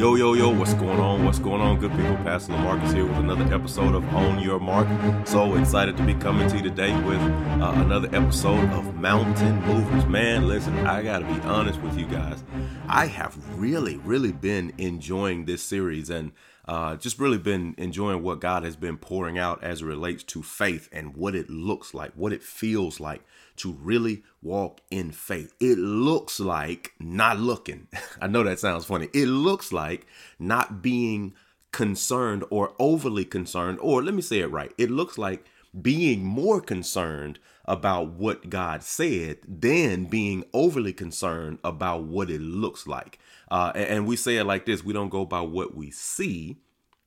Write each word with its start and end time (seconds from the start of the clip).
Yo, 0.00 0.14
yo, 0.14 0.32
yo, 0.32 0.48
what's 0.48 0.72
going 0.72 0.98
on? 0.98 1.26
What's 1.26 1.38
going 1.38 1.60
on, 1.60 1.78
good 1.78 1.90
people? 1.90 2.16
Pastor 2.24 2.54
Lamarcus 2.54 2.94
here 2.94 3.04
with 3.04 3.18
another 3.18 3.44
episode 3.54 3.94
of 3.94 4.02
On 4.14 4.38
Your 4.38 4.58
Mark. 4.58 4.88
So 5.26 5.56
excited 5.56 5.98
to 5.98 6.02
be 6.02 6.14
coming 6.14 6.48
to 6.48 6.56
you 6.56 6.62
today 6.62 6.98
with 7.02 7.20
uh, 7.20 7.72
another 7.74 8.08
episode 8.16 8.66
of 8.70 8.94
Mountain 8.94 9.60
Movers. 9.66 10.06
Man, 10.06 10.48
listen, 10.48 10.74
I 10.86 11.02
got 11.02 11.18
to 11.18 11.26
be 11.26 11.38
honest 11.42 11.82
with 11.82 11.98
you 11.98 12.06
guys. 12.06 12.42
I 12.88 13.08
have 13.08 13.36
really, 13.60 13.98
really 13.98 14.32
been 14.32 14.72
enjoying 14.78 15.44
this 15.44 15.62
series 15.62 16.08
and 16.08 16.32
uh, 16.70 16.94
just 16.94 17.18
really 17.18 17.36
been 17.36 17.74
enjoying 17.78 18.22
what 18.22 18.38
God 18.38 18.62
has 18.62 18.76
been 18.76 18.96
pouring 18.96 19.40
out 19.40 19.60
as 19.64 19.82
it 19.82 19.86
relates 19.86 20.22
to 20.22 20.40
faith 20.40 20.88
and 20.92 21.16
what 21.16 21.34
it 21.34 21.50
looks 21.50 21.94
like, 21.94 22.12
what 22.14 22.32
it 22.32 22.44
feels 22.44 23.00
like 23.00 23.24
to 23.56 23.72
really 23.72 24.22
walk 24.40 24.80
in 24.88 25.10
faith. 25.10 25.52
It 25.58 25.78
looks 25.78 26.38
like 26.38 26.92
not 27.00 27.40
looking. 27.40 27.88
I 28.20 28.28
know 28.28 28.44
that 28.44 28.60
sounds 28.60 28.84
funny. 28.84 29.08
It 29.12 29.26
looks 29.26 29.72
like 29.72 30.06
not 30.38 30.80
being 30.80 31.34
concerned 31.72 32.44
or 32.50 32.72
overly 32.78 33.24
concerned, 33.24 33.80
or 33.82 34.00
let 34.00 34.14
me 34.14 34.22
say 34.22 34.38
it 34.38 34.46
right. 34.46 34.72
It 34.78 34.92
looks 34.92 35.18
like 35.18 35.46
being 35.82 36.24
more 36.24 36.60
concerned 36.60 37.40
about 37.64 38.12
what 38.12 38.48
God 38.48 38.84
said 38.84 39.38
than 39.44 40.04
being 40.04 40.44
overly 40.52 40.92
concerned 40.92 41.58
about 41.64 42.04
what 42.04 42.30
it 42.30 42.40
looks 42.40 42.86
like. 42.86 43.18
Uh, 43.50 43.72
and 43.74 44.06
we 44.06 44.16
say 44.16 44.36
it 44.36 44.44
like 44.44 44.64
this 44.64 44.84
we 44.84 44.92
don't 44.92 45.08
go 45.08 45.24
by 45.24 45.40
what 45.40 45.74
we 45.74 45.90
see 45.90 46.56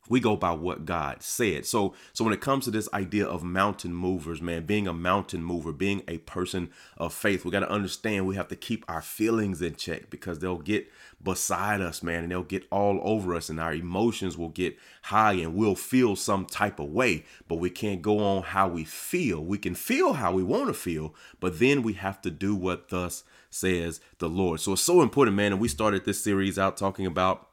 we 0.09 0.19
go 0.19 0.35
by 0.35 0.51
what 0.51 0.85
God 0.85 1.23
said. 1.23 1.65
So 1.65 1.93
so 2.11 2.23
when 2.23 2.33
it 2.33 2.41
comes 2.41 2.65
to 2.65 2.71
this 2.71 2.89
idea 2.93 3.25
of 3.25 3.43
mountain 3.43 3.93
movers, 3.93 4.41
man, 4.41 4.65
being 4.65 4.87
a 4.87 4.93
mountain 4.93 5.43
mover, 5.43 5.71
being 5.71 6.03
a 6.07 6.17
person 6.19 6.69
of 6.97 7.13
faith, 7.13 7.45
we 7.45 7.51
got 7.51 7.61
to 7.61 7.71
understand 7.71 8.27
we 8.27 8.35
have 8.35 8.49
to 8.49 8.55
keep 8.55 8.83
our 8.87 9.01
feelings 9.01 9.61
in 9.61 9.75
check 9.75 10.09
because 10.09 10.39
they'll 10.39 10.57
get 10.57 10.91
beside 11.21 11.79
us, 11.79 12.03
man, 12.03 12.23
and 12.23 12.31
they'll 12.31 12.43
get 12.43 12.67
all 12.69 12.99
over 13.03 13.33
us 13.33 13.49
and 13.49 13.59
our 13.59 13.73
emotions 13.73 14.37
will 14.37 14.49
get 14.49 14.77
high 15.03 15.33
and 15.33 15.55
we'll 15.55 15.75
feel 15.75 16.15
some 16.15 16.45
type 16.45 16.79
of 16.79 16.89
way, 16.89 17.23
but 17.47 17.55
we 17.55 17.69
can't 17.69 18.01
go 18.01 18.19
on 18.19 18.43
how 18.43 18.67
we 18.67 18.83
feel. 18.83 19.43
We 19.43 19.57
can 19.57 19.73
feel 19.73 20.13
how 20.13 20.33
we 20.33 20.43
want 20.43 20.67
to 20.67 20.73
feel, 20.73 21.15
but 21.39 21.59
then 21.59 21.81
we 21.81 21.93
have 21.93 22.21
to 22.23 22.31
do 22.31 22.55
what 22.55 22.89
thus 22.89 23.23
says 23.53 24.01
the 24.19 24.29
Lord. 24.29 24.59
So 24.59 24.73
it's 24.73 24.81
so 24.81 25.01
important, 25.01 25.37
man, 25.37 25.51
and 25.51 25.61
we 25.61 25.67
started 25.67 26.05
this 26.05 26.23
series 26.23 26.57
out 26.59 26.77
talking 26.77 27.05
about 27.05 27.49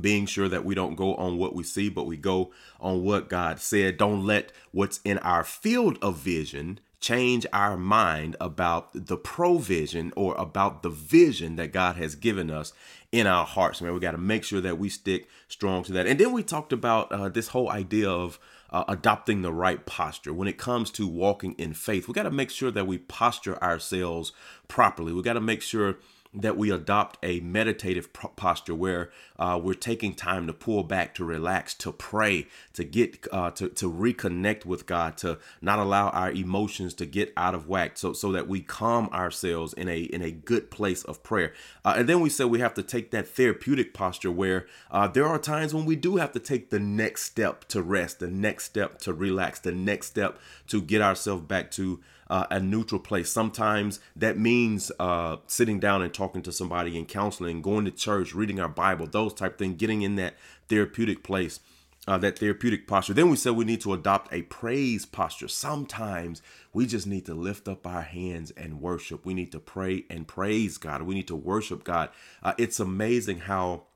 being 0.00 0.26
sure 0.26 0.48
that 0.48 0.64
we 0.64 0.74
don't 0.74 0.94
go 0.94 1.14
on 1.14 1.38
what 1.38 1.54
we 1.54 1.62
see, 1.62 1.88
but 1.88 2.06
we 2.06 2.16
go 2.16 2.52
on 2.80 3.02
what 3.02 3.28
God 3.28 3.60
said. 3.60 3.96
Don't 3.96 4.24
let 4.24 4.52
what's 4.72 5.00
in 5.04 5.18
our 5.18 5.44
field 5.44 5.98
of 6.02 6.18
vision 6.18 6.80
change 7.00 7.46
our 7.52 7.76
mind 7.76 8.36
about 8.40 8.88
the 8.92 9.16
provision 9.16 10.12
or 10.16 10.34
about 10.36 10.82
the 10.82 10.90
vision 10.90 11.56
that 11.56 11.72
God 11.72 11.96
has 11.96 12.14
given 12.14 12.50
us 12.50 12.72
in 13.12 13.26
our 13.26 13.44
hearts. 13.44 13.80
Man, 13.80 13.94
we 13.94 14.00
got 14.00 14.12
to 14.12 14.18
make 14.18 14.44
sure 14.44 14.60
that 14.60 14.78
we 14.78 14.88
stick 14.88 15.28
strong 15.48 15.82
to 15.84 15.92
that. 15.92 16.06
And 16.06 16.18
then 16.18 16.32
we 16.32 16.42
talked 16.42 16.72
about 16.72 17.12
uh, 17.12 17.28
this 17.28 17.48
whole 17.48 17.70
idea 17.70 18.10
of 18.10 18.38
uh, 18.70 18.84
adopting 18.88 19.42
the 19.42 19.52
right 19.52 19.84
posture 19.86 20.32
when 20.32 20.48
it 20.48 20.58
comes 20.58 20.90
to 20.92 21.06
walking 21.06 21.54
in 21.58 21.74
faith. 21.74 22.08
We 22.08 22.14
got 22.14 22.24
to 22.24 22.30
make 22.30 22.50
sure 22.50 22.70
that 22.70 22.86
we 22.86 22.98
posture 22.98 23.62
ourselves 23.62 24.32
properly. 24.68 25.12
We 25.12 25.22
got 25.22 25.34
to 25.34 25.40
make 25.40 25.62
sure 25.62 25.98
that 26.34 26.56
we 26.56 26.70
adopt 26.70 27.18
a 27.22 27.40
meditative 27.40 28.12
posture 28.12 28.74
where 28.74 29.10
uh, 29.38 29.58
we're 29.62 29.74
taking 29.74 30.14
time 30.14 30.46
to 30.46 30.52
pull 30.52 30.82
back, 30.82 31.14
to 31.14 31.24
relax, 31.24 31.74
to 31.74 31.92
pray, 31.92 32.46
to 32.72 32.84
get 32.84 33.26
uh, 33.32 33.50
to 33.52 33.68
to 33.68 33.90
reconnect 33.90 34.64
with 34.64 34.86
God, 34.86 35.16
to 35.18 35.38
not 35.60 35.78
allow 35.78 36.10
our 36.10 36.30
emotions 36.30 36.94
to 36.94 37.06
get 37.06 37.32
out 37.36 37.54
of 37.54 37.68
whack, 37.68 37.96
so 37.96 38.12
so 38.12 38.32
that 38.32 38.48
we 38.48 38.60
calm 38.60 39.08
ourselves 39.12 39.72
in 39.72 39.88
a 39.88 40.00
in 40.00 40.22
a 40.22 40.30
good 40.30 40.70
place 40.70 41.04
of 41.04 41.22
prayer. 41.22 41.52
Uh, 41.84 41.94
and 41.98 42.08
then 42.08 42.20
we 42.20 42.30
said 42.30 42.46
we 42.46 42.60
have 42.60 42.74
to 42.74 42.82
take 42.82 43.10
that 43.10 43.28
therapeutic 43.28 43.94
posture 43.94 44.30
where 44.30 44.66
uh, 44.90 45.06
there 45.08 45.26
are 45.26 45.38
times 45.38 45.74
when 45.74 45.84
we 45.84 45.96
do 45.96 46.16
have 46.16 46.32
to 46.32 46.40
take 46.40 46.70
the 46.70 46.80
next 46.80 47.22
step 47.22 47.64
to 47.68 47.82
rest, 47.82 48.20
the 48.20 48.30
next 48.30 48.64
step 48.64 48.98
to 48.98 49.12
relax, 49.12 49.58
the 49.60 49.72
next 49.72 50.06
step 50.08 50.38
to 50.66 50.80
get 50.80 51.00
ourselves 51.00 51.42
back 51.42 51.70
to 51.70 52.00
uh, 52.28 52.46
a 52.50 52.60
neutral 52.60 53.00
place. 53.00 53.30
Sometimes 53.30 54.00
that 54.14 54.38
means 54.38 54.90
uh, 54.98 55.36
sitting 55.46 55.78
down 55.80 56.02
and 56.02 56.12
talking 56.12 56.42
to 56.42 56.52
somebody 56.52 56.96
and 56.96 57.06
counseling, 57.06 57.62
going 57.62 57.84
to 57.84 57.90
church, 57.90 58.34
reading 58.34 58.60
our 58.60 58.68
Bible, 58.68 59.06
those 59.06 59.32
type 59.32 59.58
things, 59.58 59.76
getting 59.76 60.02
in 60.02 60.16
that 60.16 60.34
therapeutic 60.68 61.22
place. 61.22 61.60
Uh, 62.08 62.16
that 62.16 62.38
therapeutic 62.38 62.86
posture. 62.86 63.12
Then 63.12 63.30
we 63.30 63.36
said 63.36 63.54
we 63.54 63.64
need 63.64 63.80
to 63.80 63.92
adopt 63.92 64.32
a 64.32 64.42
praise 64.42 65.04
posture. 65.04 65.48
Sometimes 65.48 66.40
we 66.72 66.86
just 66.86 67.04
need 67.04 67.26
to 67.26 67.34
lift 67.34 67.66
up 67.66 67.84
our 67.84 68.02
hands 68.02 68.52
and 68.52 68.80
worship. 68.80 69.26
We 69.26 69.34
need 69.34 69.50
to 69.50 69.58
pray 69.58 70.04
and 70.08 70.28
praise 70.28 70.78
God. 70.78 71.02
We 71.02 71.16
need 71.16 71.26
to 71.26 71.34
worship 71.34 71.82
God. 71.82 72.10
Uh, 72.44 72.52
it's 72.58 72.78
amazing 72.78 73.38
how 73.40 73.86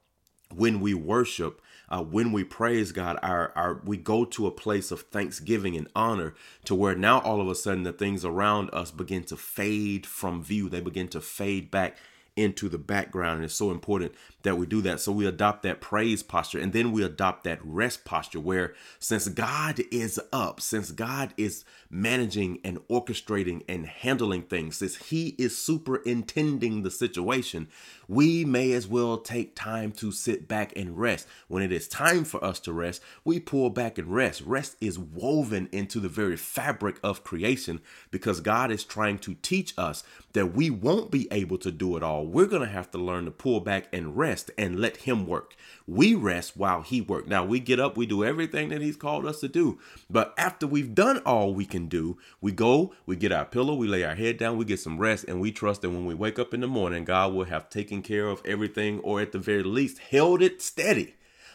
when 0.53 0.81
we 0.81 0.93
worship, 0.93 1.63
uh, 1.91 2.03
when 2.03 2.31
we 2.33 2.45
praise 2.45 2.93
God, 2.93 3.19
our, 3.23 3.53
our 3.57 3.81
we 3.85 3.97
go 3.97 4.25
to 4.25 4.47
a 4.47 4.53
place 4.53 4.91
of 4.91 5.03
thanksgiving 5.03 5.77
and 5.77 5.89
honor 5.95 6.35
to 6.65 6.75
where 6.75 6.95
now 6.95 7.21
all 7.21 7.41
of 7.41 7.49
a 7.49 7.55
sudden 7.55 7.83
the 7.83 7.93
things 7.93 8.25
around 8.25 8.71
us 8.73 8.91
begin 8.91 9.25
to 9.25 9.37
fade 9.37 10.07
from 10.07 10.43
view. 10.43 10.69
They 10.69 10.81
begin 10.81 11.09
to 11.09 11.21
fade 11.21 11.71
back 11.71 11.97
into 12.37 12.69
the 12.69 12.79
background. 12.79 13.37
And 13.37 13.45
it's 13.45 13.55
so 13.55 13.71
important 13.71 14.13
that 14.43 14.57
we 14.57 14.67
do 14.67 14.81
that. 14.83 15.01
So 15.01 15.13
we 15.13 15.27
adopt 15.27 15.63
that 15.63 15.81
praise 15.81 16.23
posture 16.23 16.59
and 16.59 16.73
then 16.73 16.93
we 16.93 17.03
adopt 17.03 17.45
that 17.45 17.59
rest 17.63 18.05
posture 18.05 18.41
where 18.41 18.75
since 18.99 19.29
God 19.29 19.81
is 19.91 20.21
up, 20.33 20.61
since 20.61 20.91
God 20.91 21.35
is 21.37 21.65
managing 21.91 22.61
and 22.65 22.79
orchestrating 22.89 23.63
and 23.69 23.87
handling 23.87 24.43
things, 24.43 24.77
since 24.77 24.97
He 24.97 25.35
is 25.39 25.57
superintending 25.57 26.83
the 26.83 26.91
situation, 26.91 27.69
we 28.09 28.45
may 28.45 28.73
as 28.73 28.87
well 28.87 29.19
take 29.19 29.55
time 29.55 29.93
to 29.93 30.13
sit 30.13 30.49
back 30.49 30.73
and 30.77 30.99
rest. 30.99 31.27
When 31.49 31.63
it 31.63 31.73
is 31.73 31.89
time 31.89 32.25
for 32.25 32.43
us 32.45 32.61
to 32.61 32.73
rest, 32.73 33.03
we 33.25 33.41
pull 33.41 33.71
back 33.71 33.99
and 33.99 34.09
rest. 34.09 34.41
Rest 34.43 34.77
is 34.81 34.99
woven 34.99 35.69
into 35.73 36.01
the 36.01 36.09
very 36.09 36.37
fabric 36.37 36.99
of 37.03 37.25
creation 37.25 37.81
because 38.11 38.41
God 38.41 38.71
is 38.71 38.85
trying 38.85 39.19
to 39.21 39.35
teach 39.35 39.75
us 39.77 40.03
that 40.33 40.55
we 40.55 40.71
won't 40.71 41.11
be 41.11 41.29
able 41.31 41.59
to 41.59 41.71
do 41.71 41.97
it 41.97 42.03
all. 42.03 42.27
We're 42.27 42.47
going 42.47 42.63
to 42.63 42.69
have 42.69 42.91
to 42.93 42.99
learn 42.99 43.25
to 43.25 43.31
pull 43.31 43.61
back 43.61 43.89
and 43.93 44.17
rest 44.17 44.30
and 44.57 44.81
let 44.81 44.99
Him 44.99 45.27
work. 45.27 45.55
We 45.87 46.15
rest 46.15 46.57
while 46.57 46.83
He 46.83 47.01
works. 47.01 47.29
Now 47.29 47.45
we 47.45 47.61
get 47.61 47.79
up, 47.79 47.97
we 47.97 48.07
do 48.07 48.25
everything 48.25 48.71
that 48.71 48.81
He's 48.81 48.97
called 48.97 49.27
us 49.27 49.41
to 49.41 49.49
do. 49.49 49.79
But 50.09 50.33
after 50.39 50.67
we've 50.67 50.95
done 50.95 51.19
all 51.27 51.53
we 51.53 51.67
can 51.67 51.87
do, 51.87 52.17
we 52.41 52.53
go, 52.53 52.95
we 53.05 53.17
get 53.17 53.33
our 53.33 53.45
pillow, 53.45 53.75
we 53.75 53.89
lay 53.89 54.05
our 54.05 54.15
head 54.15 54.39
down, 54.39 54.57
we 54.57 54.65
get 54.65 54.81
some 54.81 54.99
rest, 54.99 55.25
and 55.27 55.41
we 55.41 55.53
trust 55.53 55.83
that 55.83 55.91
when 55.91 56.07
we 56.07 56.15
wake 56.15 56.39
up 56.39 56.55
in 56.55 56.61
the 56.61 56.67
morning, 56.67 57.05
God 57.05 57.35
will 57.35 57.45
have 57.45 57.69
taken 57.69 57.91
taken 57.91 58.03
care 58.03 58.29
of 58.29 58.43
everything, 58.45 59.01
or 59.01 59.21
at 59.21 59.33
the 59.33 59.39
very 59.39 59.63
least, 59.63 59.99
held 59.99 60.43
it 60.43 60.63
steady 60.63 61.15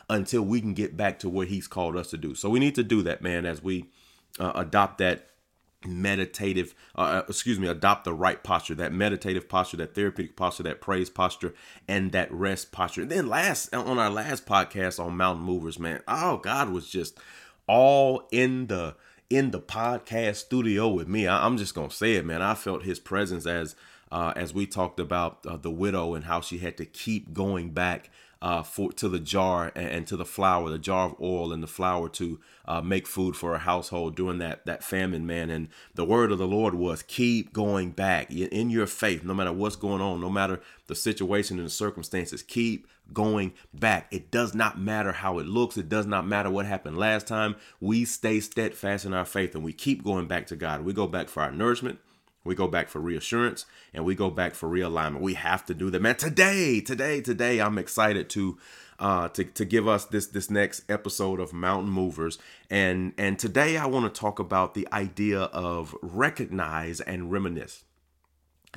until 0.10 0.42
we 0.42 0.60
can 0.60 0.74
get 0.74 0.98
back 0.98 1.18
to 1.20 1.30
what 1.30 1.48
He's 1.48 1.68
called 1.68 1.96
us 1.96 2.10
to 2.10 2.18
do. 2.18 2.36
So 2.36 2.50
we 2.50 2.60
need 2.60 2.76
to 2.76 2.84
do 2.84 3.02
that, 3.04 3.22
man, 3.22 3.46
as 3.46 3.64
we 3.64 3.86
uh, 4.40 4.52
adopt 4.56 4.98
that 4.98 5.30
meditative 5.88 6.76
uh, 6.98 7.02
uh, 7.02 7.24
excuse 7.28 7.60
me 7.60 7.68
adopt 7.68 8.06
the 8.06 8.14
right 8.14 8.44
posture 8.44 8.76
that 8.76 8.92
meditative 8.92 9.48
posture 9.50 9.78
that 9.78 9.96
therapeutic 9.96 10.36
posture 10.36 10.64
that 10.64 10.82
praise 10.82 11.10
posture 11.10 11.54
and 11.88 12.12
that 12.12 12.32
rest 12.32 12.72
posture. 12.72 13.02
And 13.02 13.12
then 13.12 13.28
last 13.28 13.74
on 13.74 13.98
our 13.98 14.10
last 14.10 14.46
podcast 14.46 15.04
on 15.04 15.18
mountain 15.18 15.46
movers 15.46 15.80
man 15.80 16.02
oh 16.08 16.38
god 16.38 16.70
was 16.70 16.90
just 16.90 17.20
all 17.68 18.28
in 18.32 18.68
the 18.68 18.96
in 19.30 19.52
the 19.52 19.60
podcast 19.60 20.36
studio 20.36 20.88
with 20.88 21.08
me. 21.08 21.28
I, 21.28 21.46
i'm 21.46 21.58
just 21.58 21.76
gonna 21.76 21.92
say 21.92 22.16
it 22.16 22.26
man. 22.26 22.42
I 22.42 22.56
felt 22.56 22.84
his 22.84 23.00
presence 23.00 23.46
as 23.46 23.76
uh, 24.12 24.34
as 24.36 24.54
we 24.54 24.66
talked 24.68 25.00
about 25.00 25.46
uh, 25.46 25.58
the 25.58 25.72
widow 25.72 26.14
and 26.14 26.26
how 26.26 26.40
she 26.40 26.60
had 26.60 26.78
to 26.78 26.86
keep 26.86 27.34
going 27.34 27.72
back 27.72 28.10
uh, 28.42 28.64
for 28.64 28.92
to 28.94 29.10
the 29.10 29.20
jar 29.20 29.72
and, 29.76 29.88
and, 29.88 30.08
to 30.08 30.18
the 30.18 30.26
flour, 30.26 30.70
the 30.70 30.78
jar 30.78 31.08
of 31.08 31.16
oil 31.22 31.52
and 31.52 31.64
the 31.64 31.68
flour 31.68 32.10
to 32.10 32.40
uh, 32.66 32.82
make 32.82 33.08
food 33.08 33.36
for 33.36 33.56
a 33.56 33.60
household 33.60 34.16
during 34.16 34.40
that 34.40 34.66
that 34.66 34.84
famine, 34.84 35.26
man. 35.26 35.50
And 35.50 35.70
the 35.94 36.06
word 36.06 36.32
of 36.32 36.38
the 36.38 36.48
Lord 36.48 36.76
was 36.76 37.04
keep 37.04 37.54
going 37.54 37.92
back 37.92 38.32
in 38.32 38.70
your 38.70 38.88
faith, 38.88 39.24
no 39.24 39.34
matter 39.34 39.54
what's 39.54 39.76
going 39.76 40.02
on, 40.02 40.22
no 40.22 40.30
matter 40.30 40.62
the 40.88 40.96
situation 40.96 41.58
and 41.58 41.68
the 41.68 41.72
circumstances. 41.72 42.44
Keep 42.44 42.88
going 43.14 43.54
back. 43.74 44.08
It 44.12 44.32
does 44.32 44.56
not 44.56 44.80
matter 44.80 45.12
how 45.12 45.40
it 45.40 45.46
looks. 45.46 45.78
It 45.78 45.90
does 45.90 46.06
not 46.06 46.26
matter 46.26 46.50
what 46.50 46.66
happened 46.66 46.98
last 46.98 47.28
time. 47.28 47.56
We 47.80 48.06
stay 48.06 48.40
steadfast 48.40 49.06
in 49.06 49.14
our 49.14 49.26
faith 49.26 49.56
and 49.56 49.64
we 49.64 49.74
keep 49.74 50.04
going 50.04 50.28
back 50.28 50.48
to 50.48 50.56
God. 50.56 50.82
We 50.82 50.94
go 50.94 51.08
back 51.08 51.30
for 51.30 51.44
our 51.44 51.52
nourishment. 51.52 52.00
We 52.46 52.56
go 52.56 52.68
back 52.68 52.88
for 52.88 53.00
reassurance 53.00 53.66
and 53.94 54.06
we 54.06 54.16
go 54.16 54.30
back 54.30 54.54
for 54.54 54.70
realignment. 54.70 55.20
We 55.20 55.34
have 55.34 55.66
to 55.66 55.74
do 55.74 55.90
that, 55.90 56.02
man. 56.02 56.16
Today, 56.16 56.80
today, 56.80 57.20
today, 57.20 57.60
I'm 57.60 57.78
excited 57.78 58.30
to 58.30 58.58
uh 58.98 59.28
to, 59.30 59.44
to 59.44 59.66
give 59.66 59.88
us 59.90 60.06
this 60.06 60.28
this 60.28 60.50
next 60.50 60.90
episode 60.90 61.40
of 61.40 61.52
Mountain 61.52 61.92
Movers. 61.92 62.38
And 62.70 63.14
and 63.18 63.38
today 63.38 63.78
I 63.78 63.88
want 63.88 64.14
to 64.14 64.20
talk 64.20 64.40
about 64.40 64.76
the 64.76 64.88
idea 64.94 65.42
of 65.42 65.96
recognize 66.02 67.02
and 67.02 67.32
reminisce. 67.32 67.84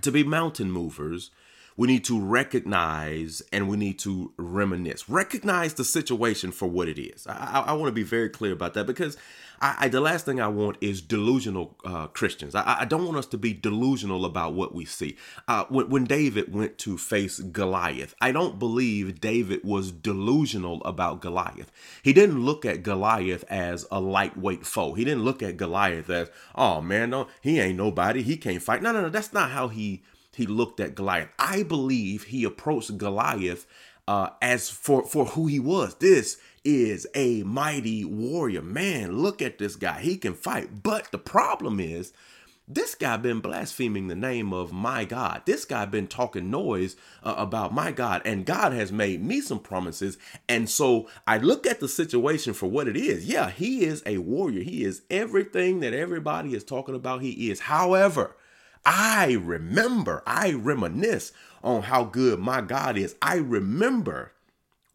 To 0.01 0.11
be 0.11 0.25
mountain 0.25 0.73
movers, 0.73 1.31
we 1.77 1.87
need 1.87 2.05
to 2.07 2.21
recognize 2.21 3.43
and 3.53 3.69
we 3.69 3.77
need 3.77 3.99
to 4.01 4.33
reminisce. 4.37 5.09
Recognize 5.09 5.75
the 5.75 5.85
situation 5.85 6.53
for 6.53 6.67
what 6.67 6.89
it 6.89 7.01
is. 7.01 7.27
I, 7.27 7.35
I, 7.35 7.61
I 7.61 7.73
want 7.75 7.89
to 7.89 7.93
be 7.93 8.03
very 8.03 8.29
clear 8.31 8.53
about 8.53 8.75
that 8.75 8.87
because 8.87 9.17
I, 9.61 9.77
I, 9.81 9.89
the 9.89 10.01
last 10.01 10.25
thing 10.25 10.41
I 10.41 10.49
want 10.49 10.77
is 10.81 11.01
delusional 11.01 11.77
uh, 11.85 12.07
Christians. 12.09 12.55
I, 12.55 12.79
I, 12.81 12.85
don't 12.85 13.05
want 13.05 13.17
us 13.17 13.27
to 13.27 13.39
be 13.39 13.53
delusional 13.53 14.25
about 14.25 14.55
what 14.55 14.75
we 14.75 14.85
see. 14.85 15.17
Uh, 15.47 15.65
when, 15.69 15.89
when 15.89 16.05
David 16.05 16.53
went 16.53 16.79
to 16.79 16.97
face 16.99 17.39
Goliath, 17.41 18.15
I 18.21 18.33
don't 18.33 18.59
believe 18.59 19.21
David 19.21 19.61
was 19.65 19.93
delusional 19.93 20.83
about 20.85 21.21
Goliath. 21.21 21.73
He 22.03 22.13
didn't 22.13 22.45
look 22.45 22.65
at 22.65 22.83
Goliath 22.83 23.45
as 23.49 23.87
a 23.91 24.01
lightweight 24.01 24.67
foe. 24.67 24.95
He 24.95 25.05
didn't 25.05 25.25
look 25.25 25.43
at 25.43 25.57
Goliath 25.57 26.11
as, 26.11 26.31
oh 26.55 26.81
man, 26.81 27.11
no, 27.11 27.29
he 27.41 27.61
ain't 27.61 27.77
nobody. 27.77 28.23
He 28.23 28.37
can't 28.37 28.63
fight. 28.63 28.83
No, 28.83 28.93
no, 28.93 29.03
no. 29.03 29.09
That's 29.09 29.33
not 29.33 29.51
how 29.51 29.69
he 29.69 30.03
he 30.35 30.47
looked 30.47 30.79
at 30.79 30.95
Goliath. 30.95 31.31
I 31.37 31.65
believe 31.65 32.25
he 32.25 32.45
approached 32.45 32.97
Goliath 32.97 33.67
uh, 34.07 34.31
as 34.41 34.71
for 34.71 35.05
for 35.05 35.27
who 35.27 35.47
he 35.47 35.59
was. 35.61 35.97
This 35.97 36.39
is 36.65 37.07
a 37.15 37.43
mighty 37.43 38.05
warrior. 38.05 38.63
Man, 38.63 39.19
look 39.19 39.43
at 39.43 39.59
this 39.59 39.77
guy. 39.77 40.01
He 40.01 40.17
can 40.17 40.35
fight. 40.35 40.83
But 40.83 41.11
the 41.11 41.19
problem 41.19 41.81
is 41.81 42.13
this 42.71 42.95
guy 42.95 43.17
been 43.17 43.41
blaspheming 43.41 44.09
the 44.09 44.15
name 44.15 44.53
of 44.53 44.73
my 44.73 45.07
God. 45.07 45.43
This 45.47 45.65
guy 45.65 45.87
been 45.87 46.07
talking 46.07 46.51
noise 46.51 46.97
uh, 47.23 47.35
about 47.39 47.73
my 47.73 47.93
God 47.93 48.21
and 48.27 48.45
God 48.45 48.73
has 48.73 48.93
made 48.93 49.23
me 49.25 49.41
some 49.41 49.59
promises. 49.59 50.19
And 50.49 50.69
so 50.69 51.09
I 51.27 51.39
look 51.39 51.67
at 51.67 51.81
the 51.81 51.89
situation 51.89 52.53
for 52.53 52.67
what 52.67 52.87
it 52.87 52.97
is. 52.97 53.25
Yeah, 53.25 53.51
he 53.51 53.85
is 53.85 54.03
a 54.05 54.19
warrior. 54.19 54.63
He 54.63 54.85
is 54.85 55.01
everything 55.09 55.81
that 55.81 55.95
everybody 55.95 56.55
is 56.55 56.63
talking 56.63 56.95
about 56.95 57.23
he 57.23 57.51
is. 57.51 57.61
However, 57.61 58.37
I 58.85 59.39
remember, 59.43 60.23
I 60.27 60.53
reminisce 60.53 61.33
on 61.63 61.83
how 61.83 62.05
good 62.05 62.39
my 62.39 62.61
God 62.61 62.99
is. 62.99 63.17
I 63.23 63.37
remember 63.37 64.33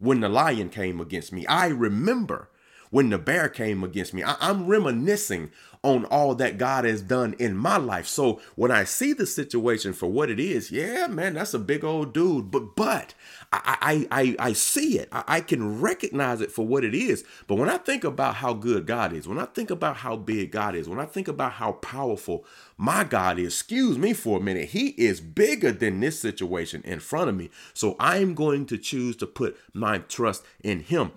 when 0.04 0.20
the 0.20 0.28
lion 0.28 0.68
came 0.68 1.00
against 1.00 1.32
me. 1.32 1.46
I 1.48 1.68
remember 1.68 2.50
when 2.94 3.10
the 3.10 3.18
bear 3.18 3.50
came 3.50 3.84
against 3.84 4.14
me. 4.14 4.22
I, 4.22 4.36
am 4.40 4.68
reminiscing 4.68 5.50
on 5.82 6.06
all 6.06 6.36
that 6.36 6.60
God 6.60 6.86
has 6.86 7.02
done 7.02 7.34
in 7.40 7.58
my 7.58 7.76
life. 7.76 8.06
So 8.06 8.40
when 8.56 8.70
I 8.70 8.84
see 8.84 9.14
the 9.14 9.26
situation 9.26 9.94
for 9.94 10.06
what 10.06 10.30
it 10.30 10.40
is, 10.40 10.72
yeah, 10.72 11.08
man, 11.08 11.34
that's 11.34 11.56
a 11.56 11.60
big 11.60 11.84
old 11.84 12.14
dude. 12.14 12.52
But 12.52 12.76
but 12.76 13.16
I 13.52 14.06
I 14.12 14.22
I, 14.22 14.36
I 14.50 14.54
see 14.54 15.00
it. 15.00 15.10
I, 15.12 15.24
I 15.28 15.42
can 15.42 15.82
recognize 15.82 16.40
it 16.40 16.52
for 16.52 16.68
what 16.68 16.84
it 16.84 16.94
is. 16.94 17.24
But 17.48 17.56
when 17.56 17.68
I 17.68 17.78
think 17.78 18.04
about 18.04 18.36
how 18.36 18.54
good 18.54 18.86
God 18.86 19.12
is, 19.12 19.28
when 19.28 19.40
I 19.40 19.46
think 19.46 19.72
about 19.72 19.98
how 19.98 20.16
big 20.16 20.52
God 20.52 20.76
is, 20.76 20.88
when 20.88 21.00
I 21.00 21.06
think 21.06 21.28
about 21.28 21.54
how 21.54 21.72
powerful 21.72 22.46
my 22.78 23.04
God 23.04 23.40
is, 23.40 23.48
excuse 23.48 23.98
me 23.98 24.14
for 24.14 24.38
a 24.38 24.44
minute, 24.44 24.70
He 24.70 24.90
is 24.90 25.20
bigger 25.20 25.72
than 25.72 26.00
this 26.00 26.20
situation 26.20 26.84
in 26.86 27.00
front 27.00 27.30
of 27.30 27.36
me. 27.36 27.50
So 27.74 27.96
I'm 28.00 28.36
going 28.36 28.68
to 28.68 28.78
choose 28.78 29.16
to 29.16 29.26
put 29.26 29.58
my 29.74 29.98
trust 29.98 30.44
in 30.64 30.82
Him. 30.82 31.12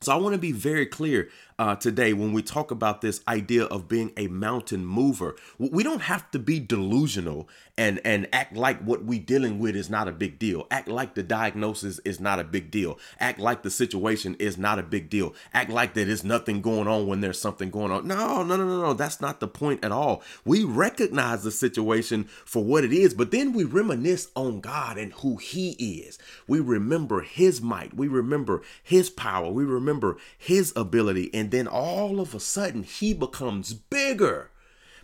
So 0.00 0.12
I 0.12 0.16
want 0.16 0.34
to 0.34 0.38
be 0.38 0.52
very 0.52 0.86
clear 0.86 1.28
uh, 1.58 1.74
today 1.74 2.12
when 2.12 2.32
we 2.32 2.42
talk 2.42 2.70
about 2.70 3.00
this 3.00 3.20
idea 3.26 3.64
of 3.64 3.88
being 3.88 4.12
a 4.16 4.28
mountain 4.28 4.84
mover. 4.84 5.36
We 5.58 5.82
don't 5.82 6.02
have 6.02 6.30
to 6.32 6.38
be 6.38 6.60
delusional 6.60 7.48
and 7.78 8.00
and 8.04 8.26
act 8.32 8.56
like 8.56 8.80
what 8.80 9.04
we're 9.04 9.20
dealing 9.20 9.58
with 9.58 9.76
is 9.76 9.90
not 9.90 10.08
a 10.08 10.12
big 10.12 10.38
deal. 10.38 10.66
Act 10.70 10.88
like 10.88 11.14
the 11.14 11.22
diagnosis 11.22 11.98
is 12.00 12.20
not 12.20 12.38
a 12.38 12.44
big 12.44 12.70
deal. 12.70 12.98
Act 13.20 13.38
like 13.38 13.62
the 13.62 13.70
situation 13.70 14.34
is 14.38 14.56
not 14.56 14.78
a 14.78 14.82
big 14.82 15.10
deal. 15.10 15.34
Act 15.52 15.70
like 15.70 15.94
there's 15.94 16.24
nothing 16.24 16.60
going 16.62 16.88
on 16.88 17.06
when 17.06 17.20
there's 17.20 17.40
something 17.40 17.70
going 17.70 17.90
on. 17.90 18.06
No, 18.06 18.42
no, 18.42 18.56
no, 18.56 18.66
no, 18.66 18.80
no. 18.80 18.94
That's 18.94 19.20
not 19.20 19.40
the 19.40 19.48
point 19.48 19.84
at 19.84 19.92
all. 19.92 20.22
We 20.44 20.64
recognize 20.64 21.42
the 21.42 21.50
situation 21.50 22.24
for 22.44 22.64
what 22.64 22.84
it 22.84 22.92
is, 22.92 23.14
but 23.14 23.30
then 23.30 23.52
we 23.52 23.64
reminisce 23.64 24.28
on 24.34 24.60
God 24.60 24.96
and 24.96 25.12
who 25.14 25.36
He 25.36 25.72
is. 25.72 26.18
We 26.46 26.60
remember 26.60 27.20
His 27.20 27.60
might. 27.60 27.94
We 27.94 28.08
remember 28.08 28.62
His 28.82 29.10
power. 29.10 29.50
We 29.50 29.64
remember 29.64 30.16
His 30.38 30.72
ability. 30.76 31.30
And 31.34 31.45
then 31.50 31.66
all 31.66 32.20
of 32.20 32.34
a 32.34 32.40
sudden, 32.40 32.82
He 32.82 33.14
becomes 33.14 33.72
bigger 33.72 34.50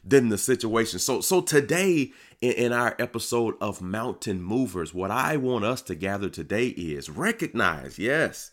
than 0.05 0.29
the 0.29 0.39
situation. 0.39 0.99
So 0.99 1.21
so 1.21 1.41
today 1.41 2.13
in, 2.41 2.53
in, 2.53 2.73
our 2.73 2.97
episode 2.99 3.55
of 3.61 3.81
Mountain 3.81 4.43
Movers, 4.43 4.93
what 4.93 5.11
I 5.11 5.37
want 5.37 5.65
us 5.65 5.81
to 5.83 5.95
gather 5.95 6.29
today 6.29 6.69
is 6.69 7.09
recognize, 7.09 7.99
yes, 7.99 8.51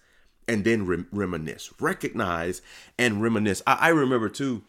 and 0.47 0.63
then 0.63 0.85
re- 0.85 1.05
reminisce. 1.11 1.73
Recognize 1.79 2.61
and 2.97 3.21
reminisce. 3.21 3.61
I, 3.65 3.77
I 3.81 3.89
remember 3.89 4.29
too, 4.29 4.63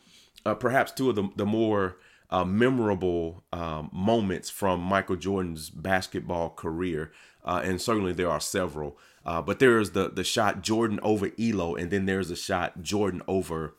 uh, 0.47 0.55
perhaps 0.55 0.93
two 0.93 1.11
of 1.11 1.17
the 1.17 1.29
the 1.37 1.47
more 1.47 1.97
uh, 2.31 2.45
memorable 2.45 3.45
um, 3.53 3.91
moments 3.93 4.49
from 4.49 4.81
Michael 4.81 5.17
Jordan's 5.17 5.69
basketball 5.69 6.51
career, 6.51 7.13
uh, 7.45 7.61
and 7.65 7.81
certainly 7.81 8.13
there 8.13 8.31
are 8.31 8.41
several. 8.41 8.97
Uh, 9.25 9.43
but 9.43 9.59
there 9.59 9.79
is 9.79 9.93
the 9.93 10.09
the 10.09 10.25
shot 10.25 10.63
Jordan 10.63 10.99
over 11.03 11.29
Ehlo, 11.31 11.81
and 11.81 11.91
then 11.91 12.07
there's 12.07 12.31
a 12.31 12.37
shot 12.37 12.83
Jordan 12.83 13.23
over 13.29 13.75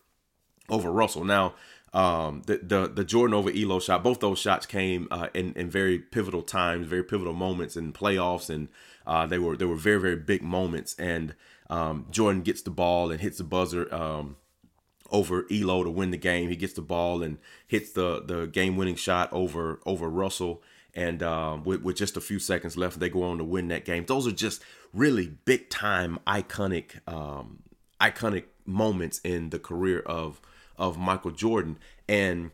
over 0.70 0.92
Russell. 0.92 1.24
Now, 1.24 1.56
um, 1.94 2.44
the, 2.46 2.58
the 2.58 2.88
the 2.88 3.04
Jordan 3.04 3.34
over 3.34 3.52
Ehlo 3.52 3.82
shot, 3.82 4.04
both 4.04 4.20
those 4.20 4.40
shots 4.40 4.66
came 4.66 5.08
uh, 5.12 5.28
in 5.34 5.54
in 5.54 5.70
very 5.70 6.00
pivotal 6.00 6.44
times, 6.44 6.88
very 6.88 7.04
pivotal 7.04 7.34
moments 7.34 7.76
in 7.76 7.92
playoffs, 7.92 8.50
and 8.50 8.68
uh, 9.08 9.26
they 9.26 9.40
were 9.40 9.58
they 9.58 9.66
were 9.66 9.76
very 9.76 10.00
very 10.00 10.16
big 10.16 10.44
moments. 10.44 10.96
And 11.00 11.36
um, 11.70 12.06
Jordan 12.12 12.44
gets 12.44 12.62
the 12.62 12.70
ball 12.72 13.12
and 13.12 13.20
hits 13.20 13.40
the 13.40 13.44
buzzer 13.44 13.94
um, 13.94 14.38
over 15.12 15.44
Ehlo 15.44 15.84
to 15.84 15.90
win 15.90 16.12
the 16.12 16.18
game. 16.18 16.50
He 16.50 16.56
gets 16.56 16.74
the 16.74 16.82
ball 16.82 17.24
and 17.24 17.40
hits 17.68 17.92
the 17.92 18.22
the 18.24 18.46
game 18.46 18.78
winning 18.78 18.96
shot 18.96 19.32
over 19.34 19.80
over 19.86 20.08
Russell. 20.10 20.62
And 20.94 21.24
uh, 21.24 21.58
with, 21.64 21.82
with 21.82 21.96
just 21.96 22.18
a 22.18 22.22
few 22.22 22.40
seconds 22.40 22.78
left, 22.78 23.00
they 23.00 23.10
go 23.10 23.24
on 23.24 23.38
to 23.38 23.44
win 23.44 23.70
that 23.70 23.86
game. 23.86 24.06
Those 24.06 24.28
are 24.28 24.32
just 24.32 24.62
really 24.94 25.28
big 25.46 25.70
time, 25.70 26.20
iconic, 26.28 27.00
um, 27.08 27.64
iconic 28.00 28.46
moments 28.66 29.20
in 29.24 29.50
the 29.50 29.60
career 29.60 30.00
of 30.02 30.42
of 30.78 30.98
Michael 30.98 31.32
Jordan. 31.32 31.78
And 32.10 32.52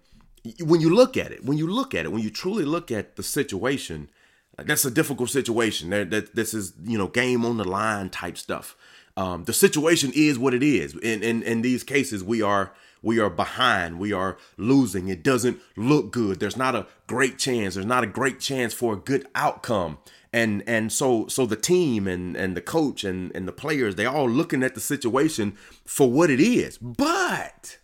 when 0.59 0.81
you 0.81 0.93
look 0.93 1.17
at 1.17 1.31
it, 1.31 1.45
when 1.45 1.57
you 1.57 1.67
look 1.67 1.95
at 1.95 2.05
it, 2.05 2.11
when 2.11 2.21
you 2.21 2.29
truly 2.29 2.65
look 2.65 2.91
at 2.91 3.15
the 3.15 3.23
situation, 3.23 4.09
that's 4.57 4.85
a 4.85 4.91
difficult 4.91 5.29
situation. 5.29 5.89
That, 5.89 6.09
that 6.11 6.35
this 6.35 6.53
is 6.53 6.73
you 6.83 6.97
know 6.97 7.07
game 7.07 7.45
on 7.45 7.57
the 7.57 7.63
line 7.63 8.09
type 8.09 8.37
stuff. 8.37 8.75
Um, 9.15 9.45
the 9.45 9.53
situation 9.53 10.11
is 10.13 10.37
what 10.37 10.53
it 10.53 10.63
is. 10.63 10.95
In, 10.95 11.23
in 11.23 11.41
in 11.43 11.61
these 11.61 11.83
cases, 11.83 12.23
we 12.23 12.41
are 12.41 12.73
we 13.01 13.19
are 13.19 13.29
behind. 13.29 13.99
We 13.99 14.13
are 14.13 14.37
losing. 14.57 15.07
It 15.07 15.23
doesn't 15.23 15.59
look 15.75 16.11
good. 16.11 16.39
There's 16.39 16.57
not 16.57 16.75
a 16.75 16.87
great 17.07 17.37
chance. 17.37 17.75
There's 17.75 17.85
not 17.85 18.03
a 18.03 18.07
great 18.07 18.39
chance 18.39 18.73
for 18.73 18.93
a 18.93 18.97
good 18.97 19.27
outcome. 19.35 19.97
And 20.33 20.63
and 20.67 20.91
so 20.91 21.27
so 21.27 21.45
the 21.45 21.55
team 21.55 22.07
and 22.07 22.35
and 22.35 22.55
the 22.55 22.61
coach 22.61 23.03
and 23.03 23.31
and 23.35 23.47
the 23.47 23.53
players 23.53 23.95
they 23.95 24.05
all 24.05 24.29
looking 24.29 24.61
at 24.61 24.75
the 24.75 24.81
situation 24.81 25.57
for 25.85 26.11
what 26.11 26.29
it 26.29 26.39
is. 26.39 26.77
But 26.77 27.77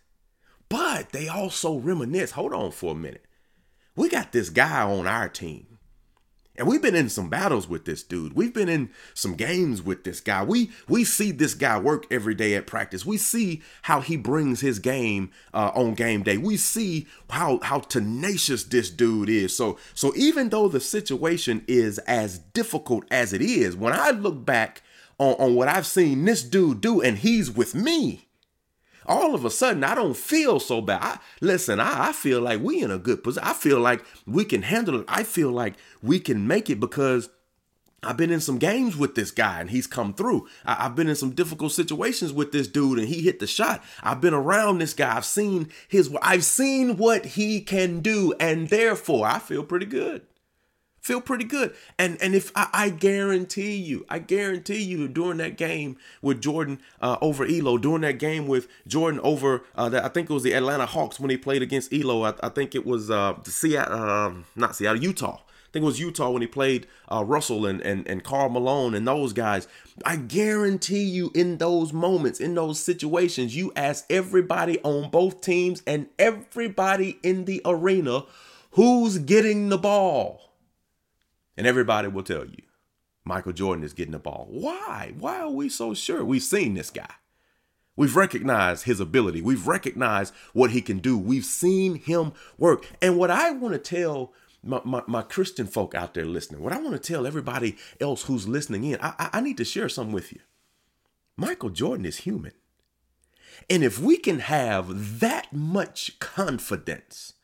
but 0.68 1.10
they 1.10 1.28
also 1.28 1.78
reminisce. 1.78 2.32
Hold 2.32 2.52
on 2.52 2.72
for 2.72 2.92
a 2.92 2.96
minute. 2.96 3.24
We 3.96 4.08
got 4.08 4.32
this 4.32 4.50
guy 4.50 4.82
on 4.82 5.06
our 5.06 5.28
team. 5.28 5.73
And 6.56 6.68
we've 6.68 6.82
been 6.82 6.94
in 6.94 7.08
some 7.08 7.28
battles 7.28 7.68
with 7.68 7.84
this 7.84 8.04
dude. 8.04 8.34
We've 8.34 8.54
been 8.54 8.68
in 8.68 8.90
some 9.12 9.34
games 9.34 9.82
with 9.82 10.04
this 10.04 10.20
guy. 10.20 10.44
We 10.44 10.70
we 10.88 11.02
see 11.04 11.32
this 11.32 11.54
guy 11.54 11.78
work 11.78 12.06
every 12.12 12.34
day 12.34 12.54
at 12.54 12.66
practice. 12.66 13.04
We 13.04 13.16
see 13.16 13.62
how 13.82 14.00
he 14.00 14.16
brings 14.16 14.60
his 14.60 14.78
game 14.78 15.30
uh, 15.52 15.72
on 15.74 15.94
game 15.94 16.22
day. 16.22 16.36
We 16.36 16.56
see 16.56 17.08
how 17.28 17.58
how 17.62 17.80
tenacious 17.80 18.62
this 18.62 18.88
dude 18.88 19.28
is. 19.28 19.56
So 19.56 19.78
so 19.94 20.12
even 20.14 20.50
though 20.50 20.68
the 20.68 20.80
situation 20.80 21.64
is 21.66 21.98
as 22.00 22.38
difficult 22.38 23.04
as 23.10 23.32
it 23.32 23.42
is, 23.42 23.74
when 23.74 23.92
I 23.92 24.10
look 24.10 24.44
back 24.44 24.82
on, 25.18 25.34
on 25.34 25.54
what 25.56 25.68
I've 25.68 25.86
seen 25.86 26.24
this 26.24 26.44
dude 26.44 26.80
do, 26.80 27.00
and 27.00 27.18
he's 27.18 27.50
with 27.50 27.74
me, 27.74 28.28
all 29.06 29.34
of 29.34 29.44
a 29.44 29.50
sudden 29.50 29.84
I 29.84 29.94
don't 29.94 30.16
feel 30.16 30.60
so 30.60 30.80
bad. 30.80 31.02
I, 31.02 31.18
listen, 31.40 31.80
I, 31.80 32.08
I 32.08 32.12
feel 32.12 32.40
like 32.40 32.60
we 32.60 32.82
in 32.82 32.90
a 32.90 32.98
good 32.98 33.22
position. 33.22 33.48
I 33.48 33.52
feel 33.52 33.80
like 33.80 34.04
we 34.26 34.44
can 34.44 34.62
handle 34.62 35.00
it. 35.00 35.06
I 35.08 35.22
feel 35.22 35.50
like 35.50 35.74
we 36.02 36.20
can 36.20 36.46
make 36.46 36.70
it 36.70 36.80
because 36.80 37.28
I've 38.02 38.16
been 38.16 38.30
in 38.30 38.40
some 38.40 38.58
games 38.58 38.96
with 38.96 39.14
this 39.14 39.30
guy 39.30 39.60
and 39.60 39.70
he's 39.70 39.86
come 39.86 40.14
through. 40.14 40.46
I, 40.64 40.74
have 40.74 40.94
been 40.94 41.08
in 41.08 41.16
some 41.16 41.30
difficult 41.30 41.72
situations 41.72 42.32
with 42.32 42.52
this 42.52 42.68
dude 42.68 42.98
and 42.98 43.08
he 43.08 43.22
hit 43.22 43.40
the 43.40 43.46
shot. 43.46 43.82
I've 44.02 44.20
been 44.20 44.34
around 44.34 44.78
this 44.78 44.94
guy. 44.94 45.16
I've 45.16 45.24
seen 45.24 45.70
his 45.88 46.14
I've 46.22 46.44
seen 46.44 46.96
what 46.96 47.24
he 47.24 47.60
can 47.60 48.00
do 48.00 48.34
and 48.38 48.68
therefore 48.68 49.26
I 49.26 49.38
feel 49.38 49.64
pretty 49.64 49.86
good 49.86 50.22
feel 51.04 51.20
pretty 51.20 51.44
good. 51.44 51.74
And 51.98 52.20
and 52.20 52.34
if 52.34 52.50
I, 52.56 52.68
I, 52.72 52.88
guarantee 52.88 53.76
you, 53.76 54.06
I 54.08 54.18
guarantee 54.18 54.82
you, 54.82 55.06
during 55.06 55.36
that 55.36 55.58
game 55.58 55.98
with 56.22 56.40
Jordan 56.40 56.80
uh, 57.00 57.18
over 57.20 57.46
Ehlo, 57.46 57.80
during 57.80 58.00
that 58.00 58.18
game 58.18 58.48
with 58.48 58.66
Jordan 58.86 59.20
over, 59.22 59.64
uh, 59.76 59.90
the, 59.90 60.02
I 60.02 60.08
think 60.08 60.30
it 60.30 60.32
was 60.32 60.42
the 60.42 60.54
Atlanta 60.54 60.86
Hawks 60.86 61.20
when 61.20 61.28
he 61.28 61.36
played 61.36 61.60
against 61.60 61.92
Ehlo. 61.92 62.26
I, 62.26 62.46
I 62.46 62.48
think 62.48 62.74
it 62.74 62.86
was 62.86 63.10
uh, 63.10 63.34
Seattle, 63.44 63.94
uh, 63.94 64.32
not 64.56 64.74
Seattle, 64.74 65.02
Utah. 65.02 65.40
I 65.42 65.72
think 65.74 65.82
it 65.82 65.86
was 65.86 66.00
Utah 66.00 66.30
when 66.30 66.40
he 66.40 66.48
played 66.48 66.86
uh, 67.12 67.22
Russell 67.24 67.66
and, 67.66 67.82
and 67.82 68.08
and 68.08 68.24
Karl 68.24 68.48
Malone 68.48 68.94
and 68.94 69.06
those 69.06 69.34
guys. 69.34 69.68
I 70.06 70.16
guarantee 70.16 71.04
you, 71.04 71.32
in 71.34 71.58
those 71.58 71.92
moments, 71.92 72.40
in 72.40 72.54
those 72.54 72.80
situations, 72.80 73.54
you 73.54 73.72
ask 73.76 74.06
everybody 74.08 74.80
on 74.82 75.10
both 75.10 75.42
teams 75.42 75.82
and 75.86 76.06
everybody 76.18 77.18
in 77.22 77.44
the 77.44 77.60
arena, 77.66 78.24
who's 78.70 79.18
getting 79.18 79.68
the 79.68 79.76
ball 79.78 80.40
And 81.56 81.66
everybody 81.66 82.08
will 82.08 82.22
tell 82.22 82.44
you 82.44 82.62
Michael 83.24 83.52
Jordan 83.52 83.84
is 83.84 83.92
getting 83.92 84.12
the 84.12 84.18
ball. 84.18 84.46
Why? 84.50 85.14
Why 85.18 85.40
are 85.40 85.50
we 85.50 85.68
so 85.68 85.94
sure? 85.94 86.24
We've 86.24 86.42
seen 86.42 86.74
this 86.74 86.90
guy. 86.90 87.14
We've 87.96 88.16
recognized 88.16 88.84
his 88.84 89.00
ability. 89.00 89.40
We've 89.40 89.66
recognized 89.66 90.34
what 90.52 90.72
he 90.72 90.82
can 90.82 90.98
do. 90.98 91.16
We've 91.16 91.44
seen 91.44 91.94
him 91.96 92.32
work. 92.58 92.86
And 93.00 93.16
what 93.16 93.30
I 93.30 93.52
want 93.52 93.74
to 93.74 93.78
tell 93.78 94.32
my, 94.64 94.80
my, 94.84 95.02
my, 95.06 95.22
Christian 95.22 95.66
folk 95.66 95.94
out 95.94 96.14
there 96.14 96.24
listening, 96.24 96.62
what 96.62 96.72
I 96.72 96.80
want 96.80 97.00
to 97.00 97.12
tell 97.12 97.26
everybody 97.26 97.76
else 98.00 98.24
who's 98.24 98.48
listening 98.48 98.84
in, 98.84 98.98
I, 99.00 99.30
I 99.34 99.40
need 99.40 99.58
to 99.58 99.64
share 99.64 99.88
something 99.88 100.14
with 100.14 100.32
you. 100.32 100.40
Michael 101.36 101.70
Jordan 101.70 102.06
is 102.06 102.18
human. 102.18 102.52
And 103.70 103.84
if 103.84 103.98
we 103.98 104.16
can 104.16 104.40
have 104.40 105.20
that 105.20 105.52
much 105.52 106.18
confidence, 106.18 107.34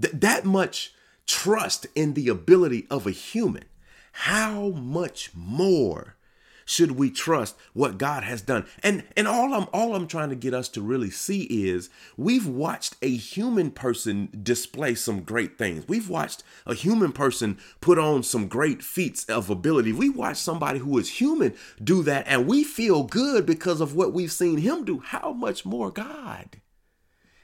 th- 0.00 0.14
that 0.14 0.44
much 0.44 0.92
trust 1.28 1.86
in 1.94 2.14
the 2.14 2.28
ability 2.28 2.86
of 2.90 3.06
a 3.06 3.12
human, 3.12 3.64
how 4.12 4.70
much 4.70 5.30
more 5.34 6.16
should 6.64 6.92
we 6.92 7.10
trust 7.10 7.56
what 7.72 7.96
God 7.96 8.24
has 8.24 8.42
done? 8.42 8.66
And 8.82 9.04
and 9.16 9.26
all 9.26 9.54
I'm 9.54 9.68
all 9.72 9.94
I'm 9.94 10.06
trying 10.06 10.28
to 10.30 10.34
get 10.34 10.52
us 10.52 10.68
to 10.70 10.82
really 10.82 11.10
see 11.10 11.44
is 11.44 11.88
we've 12.16 12.46
watched 12.46 12.96
a 13.00 13.14
human 13.14 13.70
person 13.70 14.28
display 14.42 14.94
some 14.94 15.22
great 15.22 15.56
things. 15.56 15.88
We've 15.88 16.10
watched 16.10 16.42
a 16.66 16.74
human 16.74 17.12
person 17.12 17.58
put 17.80 17.98
on 17.98 18.22
some 18.22 18.48
great 18.48 18.82
feats 18.82 19.24
of 19.26 19.48
ability. 19.48 19.92
We 19.92 20.10
watched 20.10 20.42
somebody 20.42 20.80
who 20.80 20.98
is 20.98 21.20
human 21.20 21.54
do 21.82 22.02
that 22.02 22.26
and 22.26 22.46
we 22.46 22.64
feel 22.64 23.04
good 23.04 23.46
because 23.46 23.80
of 23.80 23.94
what 23.94 24.12
we've 24.12 24.32
seen 24.32 24.58
him 24.58 24.84
do. 24.84 24.98
How 24.98 25.32
much 25.32 25.64
more 25.64 25.90
God? 25.90 26.60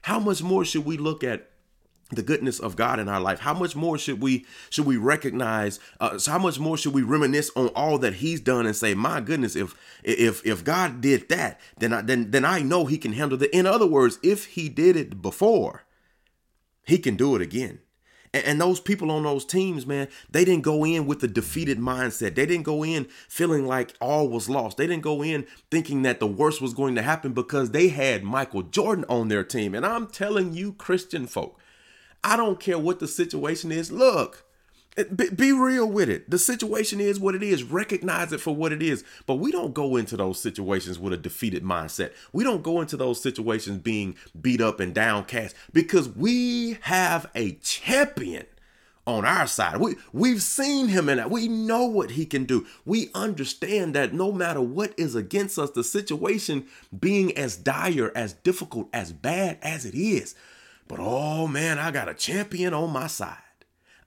How 0.03 0.19
much 0.19 0.43
more 0.43 0.67
should 0.67 0.85
we 0.85 0.99
look 0.99 1.25
at 1.25 1.49
the 2.14 2.23
goodness 2.23 2.59
of 2.59 2.76
God 2.76 2.99
in 2.99 3.09
our 3.09 3.21
life. 3.21 3.40
How 3.40 3.54
much 3.54 3.76
more 3.76 3.99
should 3.99 4.21
we 4.21 4.47
should 4.71 4.87
we 4.87 4.97
recognize? 4.97 5.80
Uh, 6.00 6.18
so 6.18 6.33
how 6.33 6.38
much 6.38 6.59
more 6.59 6.76
should 6.76 6.94
we 6.94 7.02
reminisce 7.02 7.50
on 7.56 7.68
all 7.68 7.99
that 7.99 8.14
He's 8.14 8.40
done 8.40 8.66
and 8.66 8.76
say, 8.76 8.94
"My 8.94 9.21
goodness, 9.21 9.56
if 9.56 9.75
if 10.02 10.44
if 10.47 10.64
God 10.64 11.00
did 11.00 11.28
that, 11.28 11.61
then 11.78 11.92
I 11.92 12.02
then 12.02 12.30
then 12.30 12.44
I 12.44 12.61
know 12.61 12.87
He 12.87 12.99
can 12.99 13.12
handle 13.12 13.42
it." 13.42 13.50
In 13.52 13.66
other 13.66 13.87
words, 13.87 14.18
if 14.23 14.47
He 14.47 14.68
did 14.68 14.97
it 14.97 15.21
before, 15.23 15.85
He 16.85 16.99
can 16.99 17.16
do 17.16 17.37
it 17.37 17.42
again. 17.42 17.80
And, 18.35 18.44
and 18.44 18.61
those 18.61 18.80
people 18.80 19.11
on 19.11 19.23
those 19.23 19.47
teams, 19.47 19.87
man, 19.87 20.09
they 20.28 20.44
didn't 20.44 20.64
go 20.64 20.85
in 20.85 21.06
with 21.06 21.23
a 21.23 21.28
defeated 21.28 21.78
mindset. 21.78 22.35
They 22.35 22.44
didn't 22.44 22.64
go 22.64 22.85
in 22.85 23.06
feeling 23.28 23.66
like 23.66 23.94
all 24.00 24.28
was 24.28 24.50
lost. 24.50 24.76
They 24.76 24.88
didn't 24.88 25.04
go 25.04 25.23
in 25.23 25.47
thinking 25.71 26.02
that 26.02 26.21
the 26.21 26.26
worst 26.26 26.61
was 26.61 26.75
going 26.75 26.97
to 26.97 27.02
happen 27.02 27.33
because 27.33 27.71
they 27.71 27.88
had 27.88 28.25
Michael 28.25 28.62
Jordan 28.62 29.04
on 29.09 29.28
their 29.28 29.44
team. 29.44 29.75
And 29.75 29.87
I'm 29.87 30.09
telling 30.09 30.52
you, 30.52 30.73
Christian 30.73 31.26
folk 31.26 31.59
I 32.25 32.37
don't 32.37 32.59
care 32.59 32.78
what 32.78 32.99
the 32.99 33.07
situation 33.07 33.71
is. 33.71 33.93
Look, 33.93 34.45
be, 35.14 35.28
be, 35.28 35.52
real 35.52 35.87
with 35.87 36.09
it. 36.09 36.31
The 36.31 36.38
situation 36.38 37.00
is 37.00 37.21
what 37.21 37.35
it 37.35 37.43
is. 37.43 37.64
Recognize 37.64 38.33
it 38.33 38.40
for 38.40 38.54
what 38.54 38.73
it 38.73 38.83
is. 38.83 39.04
But 39.26 39.37
we 39.37 39.52
don't 39.52 39.75
go 39.75 39.97
into 39.97 40.16
those 40.16 40.40
situations 40.40 40.99
with 40.99 41.12
a 41.12 41.16
defeated 41.16 41.64
mindset. 41.64 42.12
We 42.33 42.45
don't 42.45 42.62
go 42.62 42.81
into 42.81 42.97
those 42.97 43.21
situations 43.21 43.78
being 43.78 44.16
beat 44.40 44.61
up 44.61 44.81
and 44.81 44.95
downcast 44.95 45.54
because 45.73 46.09
we 46.09 46.78
have 46.83 47.28
a 47.35 47.52
champion 47.57 48.47
on 49.07 49.25
our 49.25 49.47
side. 49.47 49.78
We 49.78 49.97
we've 50.12 50.43
seen 50.43 50.88
him 50.88 51.09
in 51.09 51.19
that. 51.19 51.31
We 51.31 51.49
know 51.49 51.85
what 51.85 52.12
he 52.12 52.25
can 52.25 52.45
do. 52.45 52.66
We 52.85 53.11
understand 53.14 53.95
that 53.95 54.14
no 54.14 54.33
matter 54.33 54.61
what 54.61 54.95
is 54.97 55.14
against 55.14 55.59
us, 55.59 55.71
the 55.71 55.85
situation 55.85 56.66
being 56.99 57.37
as 57.37 57.57
dire, 57.57 58.12
as 58.14 58.33
difficult, 58.33 58.88
as 58.93 59.12
bad 59.12 59.59
as 59.61 59.85
it 59.85 59.95
is, 59.95 60.35
but 60.88 60.99
oh 61.00 61.47
man, 61.47 61.79
I 61.79 61.91
got 61.91 62.09
a 62.09 62.14
champion 62.14 62.75
on 62.75 62.91
my 62.91 63.07
side. 63.07 63.38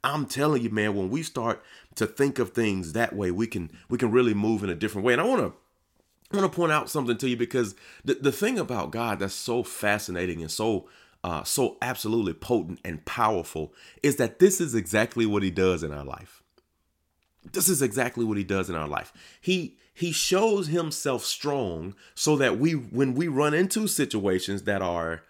I'm 0.04 0.26
telling 0.26 0.64
you, 0.64 0.70
man, 0.70 0.96
when 0.96 1.10
we 1.10 1.24
start 1.24 1.64
to 1.96 2.06
think 2.06 2.40
of 2.40 2.52
things 2.52 2.94
that 2.94 3.16
way, 3.16 3.32
we 3.32 3.48
can 3.48 3.72
we 3.90 3.98
can 3.98 4.12
really 4.12 4.34
move 4.34 4.64
in 4.64 4.70
a 4.70 4.76
different 4.76 5.06
way. 5.06 5.14
And 5.14 5.22
I 5.22 5.26
want 5.26 5.42
to 5.42 5.54
I 6.32 6.38
want 6.38 6.52
to 6.52 6.56
point 6.56 6.72
out 6.72 6.90
something 6.90 7.18
to 7.18 7.30
you 7.30 7.38
because 7.38 7.76
the, 8.04 8.16
the 8.16 8.32
thing 8.32 8.60
about 8.60 8.92
God 8.92 9.20
that's 9.20 9.34
so 9.34 9.64
fascinating 9.64 10.42
and 10.42 10.52
so 10.52 10.88
uh, 11.24 11.44
so 11.44 11.78
absolutely 11.82 12.34
potent 12.34 12.80
and 12.86 13.04
powerful 13.06 13.74
is 14.04 14.18
that 14.18 14.40
this 14.40 14.62
is 14.62 14.76
exactly 14.76 15.26
what 15.26 15.44
he 15.44 15.52
does 15.52 15.84
in 15.84 15.92
our 15.92 16.06
life. 16.06 16.44
This 17.52 17.68
is 17.68 17.82
exactly 17.82 18.24
what 18.24 18.38
he 18.38 18.44
does 18.44 18.70
in 18.70 18.76
our 18.76 18.88
life. 18.88 19.12
He 19.42 19.78
he 19.94 20.12
shows 20.12 20.68
himself 20.68 21.26
strong 21.26 21.96
so 22.14 22.36
that 22.36 22.60
we 22.60 22.74
when 22.74 23.16
we 23.16 23.28
run 23.28 23.54
into 23.54 23.88
situations 23.88 24.64
that 24.64 24.82
are 24.82 25.24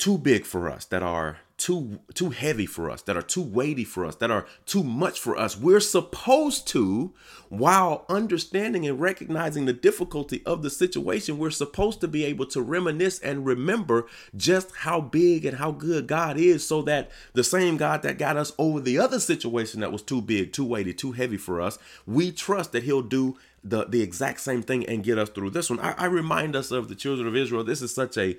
too 0.00 0.18
big 0.18 0.44
for 0.44 0.68
us, 0.68 0.84
that 0.86 1.02
are 1.02 1.38
too 1.56 2.00
too 2.14 2.30
heavy 2.30 2.64
for 2.64 2.90
us, 2.90 3.02
that 3.02 3.18
are 3.18 3.22
too 3.34 3.42
weighty 3.42 3.84
for 3.84 4.06
us, 4.06 4.16
that 4.16 4.30
are 4.30 4.46
too 4.64 4.82
much 4.82 5.20
for 5.20 5.36
us. 5.36 5.58
We're 5.58 5.78
supposed 5.96 6.66
to, 6.68 7.12
while 7.50 8.06
understanding 8.08 8.86
and 8.88 8.98
recognizing 8.98 9.66
the 9.66 9.74
difficulty 9.74 10.42
of 10.46 10.62
the 10.62 10.70
situation, 10.70 11.36
we're 11.36 11.50
supposed 11.50 12.00
to 12.00 12.08
be 12.08 12.24
able 12.24 12.46
to 12.46 12.62
reminisce 12.62 13.18
and 13.18 13.44
remember 13.44 14.06
just 14.34 14.74
how 14.74 15.02
big 15.02 15.44
and 15.44 15.58
how 15.58 15.70
good 15.70 16.06
God 16.06 16.38
is, 16.38 16.66
so 16.66 16.80
that 16.82 17.10
the 17.34 17.44
same 17.44 17.76
God 17.76 18.00
that 18.04 18.16
got 18.16 18.38
us 18.38 18.52
over 18.56 18.80
the 18.80 18.98
other 18.98 19.20
situation 19.20 19.80
that 19.80 19.92
was 19.92 20.02
too 20.02 20.22
big, 20.22 20.54
too 20.54 20.64
weighty, 20.64 20.94
too 20.94 21.12
heavy 21.12 21.36
for 21.36 21.60
us, 21.60 21.78
we 22.06 22.32
trust 22.32 22.72
that 22.72 22.84
He'll 22.84 23.02
do 23.02 23.36
the 23.62 23.84
the 23.84 24.00
exact 24.00 24.40
same 24.40 24.62
thing 24.62 24.86
and 24.86 25.04
get 25.04 25.18
us 25.18 25.28
through 25.28 25.50
this 25.50 25.68
one. 25.68 25.80
I, 25.80 25.92
I 25.98 26.06
remind 26.06 26.56
us 26.56 26.70
of 26.70 26.88
the 26.88 26.94
children 26.94 27.28
of 27.28 27.36
Israel. 27.36 27.64
This 27.64 27.82
is 27.82 27.94
such 27.94 28.16
a 28.16 28.38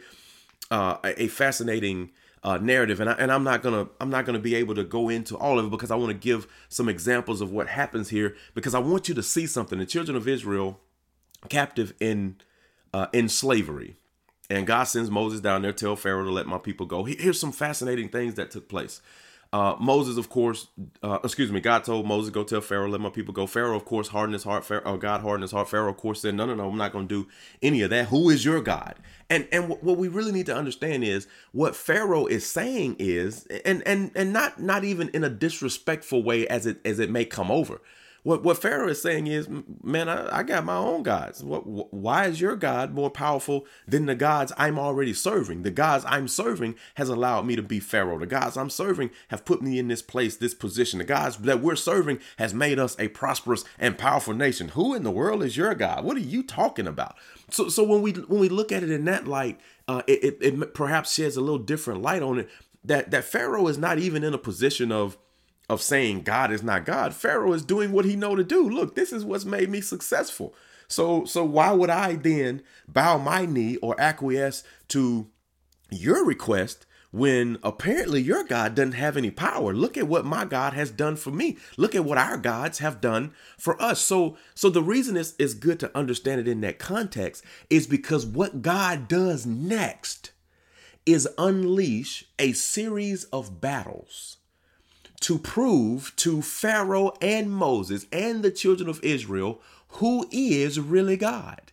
uh, 0.70 0.98
a 1.04 1.28
fascinating 1.28 2.12
uh, 2.44 2.58
narrative, 2.58 3.00
and 3.00 3.10
I, 3.10 3.14
and 3.14 3.32
I'm 3.32 3.44
not 3.44 3.62
gonna 3.62 3.88
I'm 4.00 4.10
not 4.10 4.26
gonna 4.26 4.40
be 4.40 4.56
able 4.56 4.76
to 4.76 4.84
go 4.84 5.10
into 5.10 5.38
all 5.38 5.60
of 5.60 5.66
it 5.66 5.70
because 5.70 5.92
I 5.92 5.96
want 5.96 6.10
to 6.10 6.18
give 6.18 6.48
some 6.70 6.90
examples 6.90 7.42
of 7.42 7.52
what 7.52 7.68
happens 7.68 8.10
here 8.10 8.36
because 8.56 8.74
I 8.74 8.80
want 8.80 9.08
you 9.08 9.16
to 9.16 9.24
see 9.24 9.46
something. 9.46 9.78
The 9.78 9.86
children 9.86 10.18
of 10.18 10.28
Israel 10.28 10.80
captive 11.50 11.94
in 12.00 12.38
uh, 12.94 13.08
in 13.14 13.30
slavery, 13.30 13.98
and 14.50 14.66
God 14.66 14.86
sends 14.86 15.12
Moses 15.12 15.40
down 15.40 15.62
there, 15.62 15.72
tell 15.72 15.96
Pharaoh 15.96 16.26
to 16.26 16.32
let 16.32 16.48
my 16.48 16.58
people 16.58 16.86
go. 16.86 17.04
Here's 17.04 17.40
some 17.40 17.52
fascinating 17.52 18.10
things 18.10 18.36
that 18.36 18.50
took 18.50 18.68
place. 18.68 19.02
Uh, 19.54 19.76
Moses, 19.80 20.18
of 20.18 20.30
course, 20.30 20.68
uh, 21.04 21.20
excuse 21.26 21.52
me, 21.52 21.60
God 21.60 21.84
told 21.84 22.06
Moses, 22.06 22.30
go 22.32 22.44
tell 22.44 22.62
Pharaoh, 22.62 22.88
let 22.88 23.02
my 23.02 23.10
people 23.10 23.34
go. 23.34 23.46
Pharaoh, 23.48 23.76
of 23.76 23.84
course, 23.84 24.08
hardened 24.08 24.34
his 24.34 24.44
heart. 24.44 24.64
Pharaoh, 24.64 24.84
uh, 24.86 24.96
God 24.96 25.22
hardened 25.22 25.44
his 25.44 25.52
heart. 25.52 25.70
Pharaoh, 25.70 25.90
of 25.92 25.98
course, 25.98 26.22
said, 26.22 26.36
no, 26.36 26.46
no, 26.46 26.56
no, 26.56 26.70
I'm 26.70 26.78
not 26.78 26.94
going 26.94 27.08
to 27.10 27.24
do 27.24 27.30
any 27.62 27.82
of 27.82 27.90
that. 27.90 28.08
Who 28.08 28.30
is 28.30 28.46
your 28.46 28.62
God? 28.62 28.96
And 29.30 29.48
and 29.52 29.70
what 29.70 29.98
we 29.98 30.08
really 30.08 30.32
need 30.32 30.46
to 30.48 30.56
understand 30.56 31.04
is 31.04 31.28
what 31.52 31.76
Pharaoh 31.76 32.28
is 32.28 32.46
saying 32.46 32.98
is, 33.00 33.46
and 33.66 33.82
and 33.86 34.12
and 34.16 34.34
not 34.34 34.62
not 34.62 34.84
even 34.84 35.10
in 35.10 35.24
a 35.24 35.30
disrespectful 35.30 36.24
way 36.24 36.48
as 36.48 36.66
it 36.66 36.80
as 36.86 37.00
it 37.00 37.10
may 37.10 37.26
come 37.26 37.52
over. 37.52 37.82
What 38.24 38.44
what 38.44 38.62
Pharaoh 38.62 38.90
is 38.90 39.02
saying 39.02 39.26
is, 39.28 39.48
man, 39.84 40.08
I, 40.08 40.40
I 40.40 40.44
got 40.44 40.64
my 40.64 40.76
own 40.76 41.02
gods. 41.02 41.44
What, 41.44 41.66
why 41.92 42.28
is 42.28 42.40
your 42.40 42.56
God 42.56 42.94
more 42.94 43.10
powerful 43.10 43.66
than 43.88 44.06
the 44.06 44.14
gods 44.14 44.54
I'm 44.58 44.78
already 44.78 45.14
serving? 45.14 45.64
The 45.64 45.72
gods 45.72 46.06
I'm 46.08 46.28
serving 46.28 46.76
has 46.96 47.10
allowed 47.10 47.48
me 47.48 47.56
to 47.56 47.64
be 47.64 47.80
Pharaoh. 47.80 48.20
The 48.20 48.28
gods 48.28 48.58
I'm 48.58 48.70
serving 48.70 49.10
have 49.30 49.44
put 49.44 49.64
me 49.64 49.80
in 49.80 49.88
this 49.88 50.04
place, 50.04 50.38
this 50.38 50.54
position. 50.54 51.00
The 51.00 51.06
gods 51.06 51.38
that 51.38 51.62
we're 51.62 51.76
serving 51.76 52.20
has 52.38 52.54
made 52.54 52.78
us 52.78 52.96
a 53.00 53.08
prosperous 53.08 53.64
and 53.80 53.98
powerful 53.98 54.36
nation. 54.36 54.70
Who 54.70 54.94
in 54.94 55.02
the 55.04 55.10
world 55.10 55.42
is 55.42 55.58
your 55.58 55.74
God? 55.74 56.04
What 56.06 56.18
are 56.18 56.20
you 56.20 56.44
talking 56.44 56.88
about? 56.88 57.16
So 57.50 57.70
so 57.70 57.84
when 57.84 58.04
we 58.04 58.12
when 58.12 58.40
we 58.40 58.50
look 58.50 58.72
at 58.72 58.84
it 58.84 58.92
in 58.92 59.06
that 59.06 59.28
light, 59.28 59.60
uh, 59.88 60.04
it, 60.06 60.24
it, 60.24 60.38
it 60.42 60.74
perhaps 60.76 61.14
sheds 61.14 61.38
a 61.38 61.42
little 61.42 61.58
different 61.58 62.04
light 62.04 62.22
on 62.22 62.38
it. 62.38 62.50
That 62.84 63.10
that 63.10 63.24
Pharaoh 63.24 63.68
is 63.68 63.80
not 63.80 63.98
even 63.98 64.24
in 64.24 64.36
a 64.36 64.40
position 64.40 64.92
of 64.92 65.18
of 65.72 65.82
saying 65.82 66.24
God 66.24 66.52
is 66.52 66.62
not 66.62 66.84
God. 66.84 67.14
Pharaoh 67.14 67.54
is 67.54 67.64
doing 67.64 67.94
what 67.94 68.04
he 68.04 68.18
know 68.18 68.36
to 68.36 68.44
do. 68.44 68.70
Look, 68.70 68.94
this 68.94 69.14
is 69.14 69.24
what's 69.24 69.46
made 69.46 69.70
me 69.70 69.80
successful. 69.80 70.54
So 70.90 71.24
so 71.24 71.46
why 71.46 71.72
would 71.72 71.90
I 71.90 72.16
then 72.16 72.62
bow 72.90 73.18
my 73.18 73.46
knee 73.46 73.78
or 73.78 74.00
acquiesce 74.00 74.66
to 74.90 75.30
your 75.90 76.26
request 76.26 76.86
when 77.12 77.58
apparently 77.64 78.22
your 78.22 78.44
God 78.44 78.76
doesn't 78.76 78.94
have 78.94 79.16
any 79.16 79.32
power. 79.32 79.74
Look 79.74 79.98
at 79.98 80.10
what 80.10 80.26
my 80.26 80.44
God 80.44 80.74
has 80.74 80.92
done 80.92 81.16
for 81.16 81.32
me. 81.32 81.58
Look 81.78 81.96
at 81.96 82.04
what 82.04 82.18
our 82.18 82.38
gods 82.38 82.80
have 82.80 83.00
done 83.00 83.32
for 83.58 83.82
us. 83.82 84.02
So 84.02 84.38
so 84.54 84.70
the 84.70 84.84
reason 84.84 85.16
it's, 85.16 85.36
it's 85.40 85.54
good 85.54 85.80
to 85.80 85.98
understand 85.98 86.42
it 86.42 86.50
in 86.50 86.60
that 86.62 86.80
context 86.80 87.46
is 87.70 87.88
because 87.88 88.26
what 88.26 88.62
God 88.62 89.08
does 89.08 89.46
next 89.46 90.32
is 91.06 91.30
unleash 91.38 92.26
a 92.38 92.52
series 92.52 93.24
of 93.26 93.62
battles 93.62 94.36
to 95.22 95.40
prove 95.40 96.14
to 96.18 96.42
Pharaoh 96.42 97.14
and 97.22 97.52
Moses 97.52 98.06
and 98.12 98.44
the 98.44 98.52
children 98.52 98.90
of 98.90 99.04
Israel 99.04 99.62
who 99.96 100.28
is 100.32 100.80
really 100.80 101.18
God. 101.18 101.72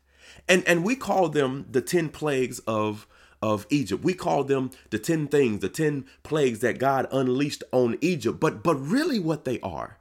And 0.49 0.67
and 0.67 0.85
we 0.85 0.97
call 0.97 1.29
them 1.29 1.67
the 1.71 1.81
10 1.81 2.09
plagues 2.11 2.59
of 2.61 3.07
of 3.41 3.67
Egypt. 3.71 4.03
We 4.03 4.15
call 4.15 4.45
them 4.45 4.71
the 4.91 4.99
10 4.99 5.29
things, 5.29 5.61
the 5.61 5.69
10 5.69 6.07
plagues 6.25 6.59
that 6.61 6.79
God 6.79 7.07
unleashed 7.13 7.63
on 7.73 7.99
Egypt. 8.01 8.41
But 8.41 8.63
but 8.63 8.75
really 8.77 9.19
what 9.19 9.45
they 9.45 9.61
are 9.61 9.99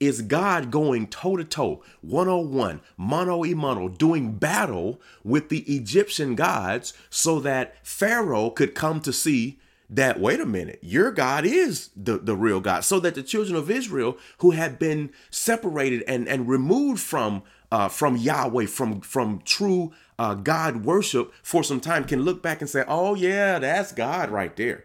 is 0.00 0.22
God 0.22 0.70
going 0.70 1.06
toe 1.06 1.36
to 1.36 1.44
toe, 1.44 1.82
one 2.00 2.28
on 2.28 2.52
one, 2.52 2.80
mano, 2.96 3.88
doing 3.88 4.32
battle 4.32 5.00
with 5.22 5.48
the 5.48 5.60
Egyptian 5.60 6.34
gods 6.34 6.92
so 7.10 7.40
that 7.40 7.74
Pharaoh 7.86 8.50
could 8.50 8.74
come 8.74 9.00
to 9.00 9.12
see 9.12 9.58
that 9.90 10.18
wait 10.18 10.40
a 10.40 10.46
minute 10.46 10.78
your 10.82 11.10
god 11.10 11.44
is 11.44 11.90
the, 11.96 12.18
the 12.18 12.36
real 12.36 12.60
god. 12.60 12.84
So 12.84 13.00
that 13.00 13.14
the 13.14 13.22
children 13.22 13.56
of 13.56 13.70
israel 13.70 14.18
who 14.38 14.52
had 14.52 14.78
been 14.78 15.10
separated 15.30 16.02
and 16.06 16.28
and 16.28 16.48
removed 16.48 17.00
from 17.00 17.42
uh, 17.70 17.88
from 17.88 18.16
yahweh 18.16 18.66
from 18.66 19.00
from 19.00 19.40
true 19.44 19.92
uh, 20.18 20.34
god 20.34 20.84
worship 20.84 21.32
for 21.42 21.62
some 21.62 21.80
time 21.80 22.04
can 22.04 22.22
look 22.22 22.42
back 22.42 22.60
and 22.60 22.70
say 22.70 22.84
oh 22.86 23.14
yeah 23.14 23.58
that's 23.58 23.92
god 23.92 24.30
right 24.30 24.56
there 24.56 24.84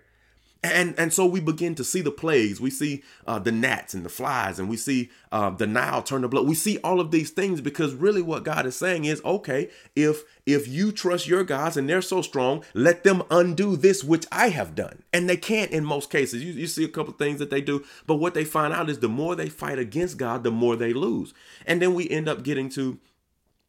and 0.61 0.93
and 0.97 1.13
so 1.13 1.25
we 1.25 1.39
begin 1.39 1.73
to 1.75 1.83
see 1.85 2.01
the 2.01 2.11
plagues. 2.11 2.59
We 2.59 2.69
see 2.69 3.03
uh, 3.25 3.39
the 3.39 3.51
gnats 3.51 3.93
and 3.93 4.03
the 4.03 4.09
flies, 4.09 4.59
and 4.59 4.67
we 4.67 4.75
see 4.75 5.09
uh, 5.31 5.51
the 5.51 5.65
Nile 5.65 6.01
turn 6.01 6.21
to 6.23 6.27
blood. 6.27 6.47
We 6.47 6.55
see 6.55 6.79
all 6.79 6.99
of 6.99 7.11
these 7.11 7.31
things 7.31 7.61
because 7.61 7.93
really, 7.93 8.21
what 8.21 8.43
God 8.43 8.65
is 8.65 8.75
saying 8.75 9.05
is, 9.05 9.21
okay, 9.23 9.69
if 9.95 10.23
if 10.45 10.67
you 10.67 10.91
trust 10.91 11.27
your 11.27 11.45
gods 11.45 11.77
and 11.77 11.87
they're 11.87 12.01
so 12.01 12.21
strong, 12.21 12.65
let 12.73 13.05
them 13.05 13.23
undo 13.31 13.77
this 13.77 14.03
which 14.03 14.25
I 14.33 14.49
have 14.49 14.75
done. 14.75 15.03
And 15.13 15.29
they 15.29 15.37
can't 15.37 15.71
in 15.71 15.85
most 15.85 16.09
cases. 16.09 16.43
You, 16.43 16.51
you 16.51 16.67
see 16.67 16.83
a 16.83 16.89
couple 16.89 17.13
things 17.13 17.39
that 17.39 17.51
they 17.51 17.61
do, 17.61 17.85
but 18.05 18.15
what 18.15 18.33
they 18.33 18.43
find 18.43 18.73
out 18.73 18.89
is 18.89 18.99
the 18.99 19.07
more 19.07 19.35
they 19.35 19.49
fight 19.49 19.79
against 19.79 20.17
God, 20.17 20.43
the 20.43 20.51
more 20.51 20.75
they 20.75 20.91
lose. 20.91 21.33
And 21.65 21.81
then 21.81 21.93
we 21.93 22.09
end 22.09 22.27
up 22.27 22.43
getting 22.43 22.67
to 22.69 22.99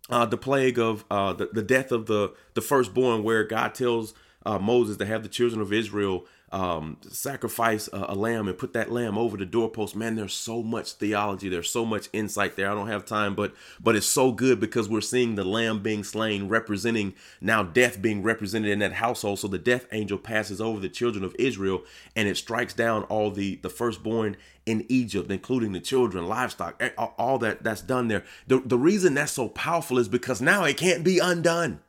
uh, 0.09 0.27
the 0.27 0.37
plague 0.37 0.79
of 0.79 1.05
uh, 1.09 1.35
the, 1.35 1.47
the 1.53 1.63
death 1.63 1.93
of 1.93 2.07
the 2.07 2.35
the 2.55 2.61
firstborn, 2.61 3.23
where 3.23 3.45
God 3.45 3.77
tells 3.77 4.13
uh, 4.45 4.59
Moses 4.59 4.97
to 4.97 5.07
have 5.07 5.23
the 5.23 5.29
children 5.29 5.61
of 5.61 5.73
Israel 5.73 6.27
um, 6.53 6.97
sacrifice 7.09 7.89
a, 7.93 8.07
a, 8.09 8.15
lamb 8.15 8.49
and 8.49 8.59
put 8.59 8.73
that 8.73 8.91
lamb 8.91 9.17
over 9.17 9.37
the 9.37 9.47
doorpost. 9.47 9.95
Man, 9.95 10.17
there's 10.17 10.35
so 10.35 10.65
much 10.65 10.95
theology. 10.95 11.49
There's 11.49 11.71
so 11.71 11.85
much 11.85 12.09
insight 12.13 12.57
there. 12.57 12.69
I 12.69 12.75
don't 12.75 12.89
have 12.89 13.05
time, 13.05 13.37
but 13.37 13.55
but 13.79 13.95
it's 13.95 14.07
so 14.07 14.33
good 14.33 14.59
because 14.59 14.89
we're 14.89 15.01
seeing 15.01 15.37
the 15.37 15.45
lamb 15.45 15.81
being 15.81 16.03
slain, 16.03 16.49
representing 16.49 17.15
now 17.41 17.63
death 17.63 18.03
being 18.03 18.25
represented 18.25 18.71
in 18.71 18.81
that 18.81 18.95
household. 18.95 19.39
So 19.39 19.47
the 19.47 19.59
death 19.59 19.87
angel 19.93 20.19
passes 20.19 20.61
over 20.61 20.81
the 20.81 20.89
children 20.89 21.23
of 21.23 21.37
Israel 21.39 21.85
and 22.17 22.27
it 22.27 22.37
strikes 22.37 22.75
down 22.75 23.05
all 23.05 23.31
the 23.31 23.57
the 23.57 23.71
firstborn 23.71 24.37
in 24.67 24.85
Egypt, 24.89 25.31
including 25.31 25.73
the 25.73 25.81
children, 25.81 26.27
livestock, 26.27 26.83
all 27.17 27.39
that 27.39 27.63
that's 27.63 27.83
done 27.83 28.09
there. 28.09 28.25
The, 28.49 28.61
the 28.61 28.79
reason 28.79 29.15
that's 29.15 29.33
so 29.33 29.49
powerful 29.49 29.99
is 29.99 30.09
because 30.09 30.41
now 30.41 30.65
it 30.65 30.77
can't 30.77 31.05
be 31.05 31.21
undone. 31.21 31.81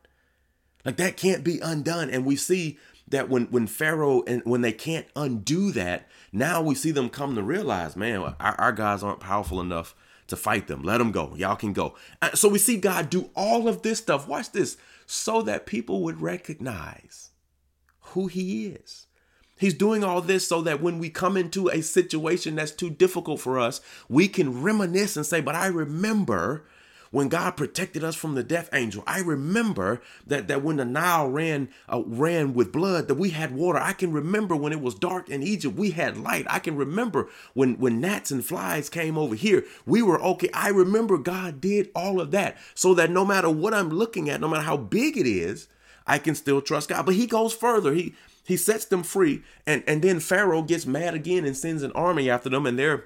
Like 0.84 0.96
that 0.96 1.16
can't 1.16 1.44
be 1.44 1.60
undone. 1.60 2.10
And 2.10 2.24
we 2.24 2.36
see 2.36 2.78
that 3.12 3.28
when 3.28 3.44
when 3.46 3.66
Pharaoh 3.66 4.22
and 4.26 4.42
when 4.44 4.62
they 4.62 4.72
can't 4.72 5.06
undo 5.14 5.70
that, 5.72 6.08
now 6.32 6.60
we 6.60 6.74
see 6.74 6.90
them 6.90 7.08
come 7.08 7.36
to 7.36 7.42
realize, 7.42 7.96
man, 7.96 8.34
our, 8.40 8.54
our 8.60 8.72
guys 8.72 9.02
aren't 9.02 9.20
powerful 9.20 9.60
enough 9.60 9.94
to 10.26 10.36
fight 10.36 10.66
them. 10.66 10.82
Let 10.82 10.98
them 10.98 11.12
go. 11.12 11.34
Y'all 11.36 11.56
can 11.56 11.72
go. 11.72 11.94
Uh, 12.20 12.34
so 12.34 12.48
we 12.48 12.58
see 12.58 12.76
God 12.76 13.10
do 13.10 13.30
all 13.36 13.68
of 13.68 13.82
this 13.82 13.98
stuff. 13.98 14.26
Watch 14.26 14.50
this, 14.50 14.76
so 15.06 15.42
that 15.42 15.66
people 15.66 16.02
would 16.02 16.20
recognize 16.20 17.30
who 18.00 18.26
He 18.26 18.66
is. 18.66 19.06
He's 19.56 19.74
doing 19.74 20.02
all 20.02 20.20
this 20.20 20.46
so 20.46 20.60
that 20.62 20.82
when 20.82 20.98
we 20.98 21.08
come 21.08 21.36
into 21.36 21.68
a 21.68 21.82
situation 21.82 22.56
that's 22.56 22.72
too 22.72 22.90
difficult 22.90 23.40
for 23.40 23.60
us, 23.60 23.80
we 24.08 24.26
can 24.26 24.62
reminisce 24.62 25.16
and 25.16 25.24
say, 25.24 25.40
But 25.40 25.54
I 25.54 25.66
remember 25.66 26.64
when 27.12 27.28
God 27.28 27.52
protected 27.52 28.02
us 28.02 28.16
from 28.16 28.34
the 28.34 28.42
death 28.42 28.68
angel. 28.72 29.04
I 29.06 29.20
remember 29.20 30.02
that 30.26 30.48
that 30.48 30.62
when 30.64 30.76
the 30.76 30.84
Nile 30.84 31.28
ran 31.28 31.68
uh, 31.88 32.02
ran 32.04 32.54
with 32.54 32.72
blood, 32.72 33.06
that 33.06 33.14
we 33.14 33.30
had 33.30 33.54
water. 33.54 33.78
I 33.78 33.92
can 33.92 34.12
remember 34.12 34.56
when 34.56 34.72
it 34.72 34.80
was 34.80 34.96
dark 34.96 35.28
in 35.28 35.42
Egypt, 35.44 35.76
we 35.76 35.92
had 35.92 36.16
light. 36.16 36.46
I 36.50 36.58
can 36.58 36.74
remember 36.74 37.28
when 37.54 37.78
when 37.78 38.00
gnats 38.00 38.32
and 38.32 38.44
flies 38.44 38.88
came 38.88 39.16
over 39.16 39.36
here, 39.36 39.64
we 39.86 40.02
were 40.02 40.20
okay. 40.20 40.48
I 40.52 40.70
remember 40.70 41.18
God 41.18 41.60
did 41.60 41.90
all 41.94 42.20
of 42.20 42.32
that 42.32 42.56
so 42.74 42.94
that 42.94 43.10
no 43.10 43.24
matter 43.24 43.50
what 43.50 43.74
I'm 43.74 43.90
looking 43.90 44.28
at, 44.28 44.40
no 44.40 44.48
matter 44.48 44.64
how 44.64 44.78
big 44.78 45.16
it 45.16 45.26
is, 45.26 45.68
I 46.06 46.18
can 46.18 46.34
still 46.34 46.60
trust 46.60 46.88
God. 46.88 47.06
But 47.06 47.14
he 47.14 47.26
goes 47.26 47.54
further. 47.54 47.92
He 47.92 48.14
he 48.44 48.56
sets 48.56 48.86
them 48.86 49.02
free 49.02 49.42
and 49.66 49.84
and 49.86 50.02
then 50.02 50.18
Pharaoh 50.18 50.62
gets 50.62 50.86
mad 50.86 51.14
again 51.14 51.44
and 51.44 51.56
sends 51.56 51.82
an 51.82 51.92
army 51.92 52.28
after 52.28 52.48
them 52.48 52.66
and 52.66 52.78
they're 52.78 53.04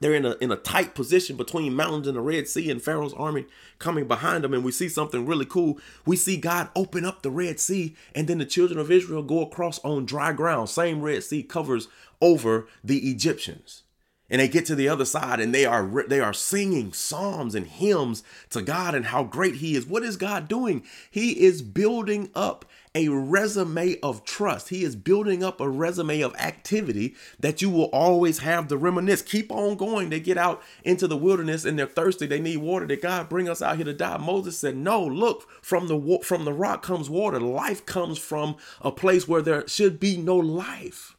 they're 0.00 0.14
in 0.14 0.26
a 0.26 0.36
in 0.40 0.52
a 0.52 0.56
tight 0.56 0.94
position 0.94 1.36
between 1.36 1.74
mountains 1.74 2.06
and 2.06 2.16
the 2.16 2.20
Red 2.20 2.48
Sea 2.48 2.70
and 2.70 2.82
Pharaoh's 2.82 3.14
army 3.14 3.46
coming 3.78 4.06
behind 4.06 4.44
them 4.44 4.52
and 4.52 4.64
we 4.64 4.72
see 4.72 4.88
something 4.88 5.26
really 5.26 5.46
cool. 5.46 5.78
We 6.04 6.16
see 6.16 6.36
God 6.36 6.68
open 6.76 7.04
up 7.04 7.22
the 7.22 7.30
Red 7.30 7.58
Sea 7.58 7.96
and 8.14 8.28
then 8.28 8.38
the 8.38 8.44
children 8.44 8.78
of 8.78 8.90
Israel 8.90 9.22
go 9.22 9.42
across 9.42 9.78
on 9.80 10.06
dry 10.06 10.32
ground. 10.32 10.68
Same 10.68 11.00
Red 11.00 11.24
Sea 11.24 11.42
covers 11.42 11.88
over 12.20 12.66
the 12.84 13.10
Egyptians. 13.10 13.82
And 14.28 14.40
they 14.40 14.48
get 14.48 14.66
to 14.66 14.74
the 14.74 14.88
other 14.88 15.04
side 15.04 15.38
and 15.38 15.54
they 15.54 15.64
are 15.64 16.04
they 16.08 16.20
are 16.20 16.32
singing 16.32 16.92
psalms 16.92 17.54
and 17.54 17.66
hymns 17.66 18.24
to 18.50 18.60
God 18.60 18.94
and 18.94 19.06
how 19.06 19.22
great 19.22 19.56
he 19.56 19.76
is. 19.76 19.86
What 19.86 20.02
is 20.02 20.16
God 20.16 20.48
doing? 20.48 20.82
He 21.10 21.44
is 21.44 21.62
building 21.62 22.30
up 22.34 22.64
a 22.96 23.08
resume 23.08 24.00
of 24.02 24.24
trust. 24.24 24.70
He 24.70 24.82
is 24.82 24.96
building 24.96 25.44
up 25.44 25.60
a 25.60 25.68
resume 25.68 26.22
of 26.22 26.34
activity 26.36 27.14
that 27.38 27.60
you 27.60 27.70
will 27.70 27.84
always 27.86 28.38
have 28.38 28.68
to 28.68 28.76
reminisce. 28.76 29.22
Keep 29.22 29.52
on 29.52 29.76
going. 29.76 30.10
They 30.10 30.18
get 30.18 30.38
out 30.38 30.62
into 30.82 31.06
the 31.06 31.16
wilderness 31.16 31.64
and 31.64 31.78
they're 31.78 31.86
thirsty. 31.86 32.26
They 32.26 32.40
need 32.40 32.56
water. 32.56 32.86
Did 32.86 33.02
God 33.02 33.28
bring 33.28 33.48
us 33.48 33.62
out 33.62 33.76
here 33.76 33.84
to 33.84 33.92
die? 33.92 34.16
Moses 34.16 34.58
said, 34.58 34.76
"No. 34.76 35.04
Look, 35.04 35.46
from 35.62 35.88
the 35.88 36.18
from 36.24 36.44
the 36.44 36.52
rock 36.52 36.82
comes 36.82 37.08
water. 37.10 37.38
Life 37.38 37.86
comes 37.86 38.18
from 38.18 38.56
a 38.80 38.90
place 38.90 39.28
where 39.28 39.42
there 39.42 39.68
should 39.68 40.00
be 40.00 40.16
no 40.16 40.36
life." 40.36 41.15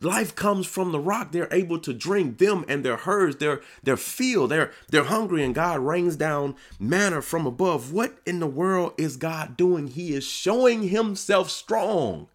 Life 0.00 0.34
comes 0.34 0.66
from 0.66 0.90
the 0.92 0.98
rock. 0.98 1.30
They're 1.30 1.52
able 1.52 1.78
to 1.78 1.94
drink 1.94 2.38
them 2.38 2.64
and 2.68 2.84
their 2.84 2.96
herds. 2.96 3.36
They're 3.36 3.60
they're 3.84 3.96
filled. 3.96 4.50
They're 4.50 4.72
they're 4.90 5.04
hungry, 5.04 5.44
and 5.44 5.54
God 5.54 5.80
rains 5.80 6.16
down 6.16 6.56
manna 6.80 7.22
from 7.22 7.46
above. 7.46 7.92
What 7.92 8.18
in 8.26 8.40
the 8.40 8.46
world 8.46 8.94
is 8.98 9.16
God 9.16 9.56
doing? 9.56 9.86
He 9.86 10.12
is 10.12 10.24
showing 10.24 10.88
Himself 10.88 11.48
strong, 11.48 12.26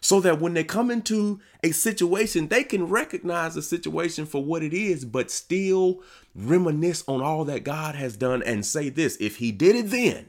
so 0.00 0.20
that 0.20 0.40
when 0.40 0.54
they 0.54 0.62
come 0.62 0.90
into 0.90 1.40
a 1.62 1.72
situation, 1.72 2.48
they 2.48 2.62
can 2.62 2.86
recognize 2.86 3.54
the 3.54 3.62
situation 3.62 4.24
for 4.24 4.44
what 4.44 4.62
it 4.62 4.72
is, 4.72 5.04
but 5.04 5.30
still 5.30 6.02
reminisce 6.36 7.02
on 7.08 7.20
all 7.20 7.44
that 7.46 7.64
God 7.64 7.96
has 7.96 8.16
done 8.16 8.44
and 8.44 8.64
say 8.64 8.90
this: 8.90 9.16
If 9.18 9.36
He 9.38 9.50
did 9.50 9.74
it 9.74 9.90
then, 9.90 10.26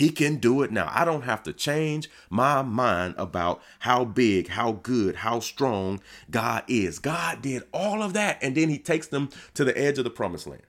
he 0.00 0.08
can 0.08 0.36
do 0.36 0.62
it 0.62 0.72
now. 0.72 0.90
I 0.90 1.04
don't 1.04 1.24
have 1.24 1.42
to 1.42 1.52
change 1.52 2.08
my 2.30 2.62
mind 2.62 3.16
about 3.18 3.60
how 3.80 4.06
big, 4.06 4.48
how 4.48 4.72
good, 4.72 5.16
how 5.16 5.40
strong 5.40 6.00
God 6.30 6.64
is. 6.68 6.98
God 6.98 7.42
did 7.42 7.64
all 7.70 8.02
of 8.02 8.14
that. 8.14 8.38
And 8.42 8.56
then 8.56 8.70
he 8.70 8.78
takes 8.78 9.08
them 9.08 9.28
to 9.52 9.62
the 9.62 9.76
edge 9.78 9.98
of 9.98 10.04
the 10.04 10.10
promised 10.10 10.46
land. 10.46 10.62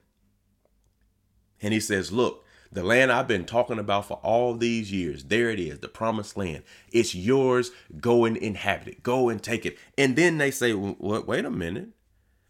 And 1.62 1.72
he 1.72 1.80
says, 1.80 2.12
Look, 2.12 2.44
the 2.70 2.82
land 2.82 3.10
I've 3.10 3.26
been 3.26 3.46
talking 3.46 3.78
about 3.78 4.04
for 4.04 4.20
all 4.22 4.54
these 4.54 4.92
years, 4.92 5.24
there 5.24 5.48
it 5.48 5.58
is, 5.58 5.78
the 5.78 5.88
promised 5.88 6.36
land. 6.36 6.62
It's 6.92 7.14
yours. 7.14 7.70
Go 7.98 8.26
and 8.26 8.36
inhabit 8.36 8.88
it. 8.88 9.02
Go 9.02 9.30
and 9.30 9.42
take 9.42 9.64
it. 9.64 9.78
And 9.96 10.14
then 10.14 10.36
they 10.36 10.50
say, 10.50 10.74
Wait 10.74 11.44
a 11.46 11.50
minute. 11.50 11.88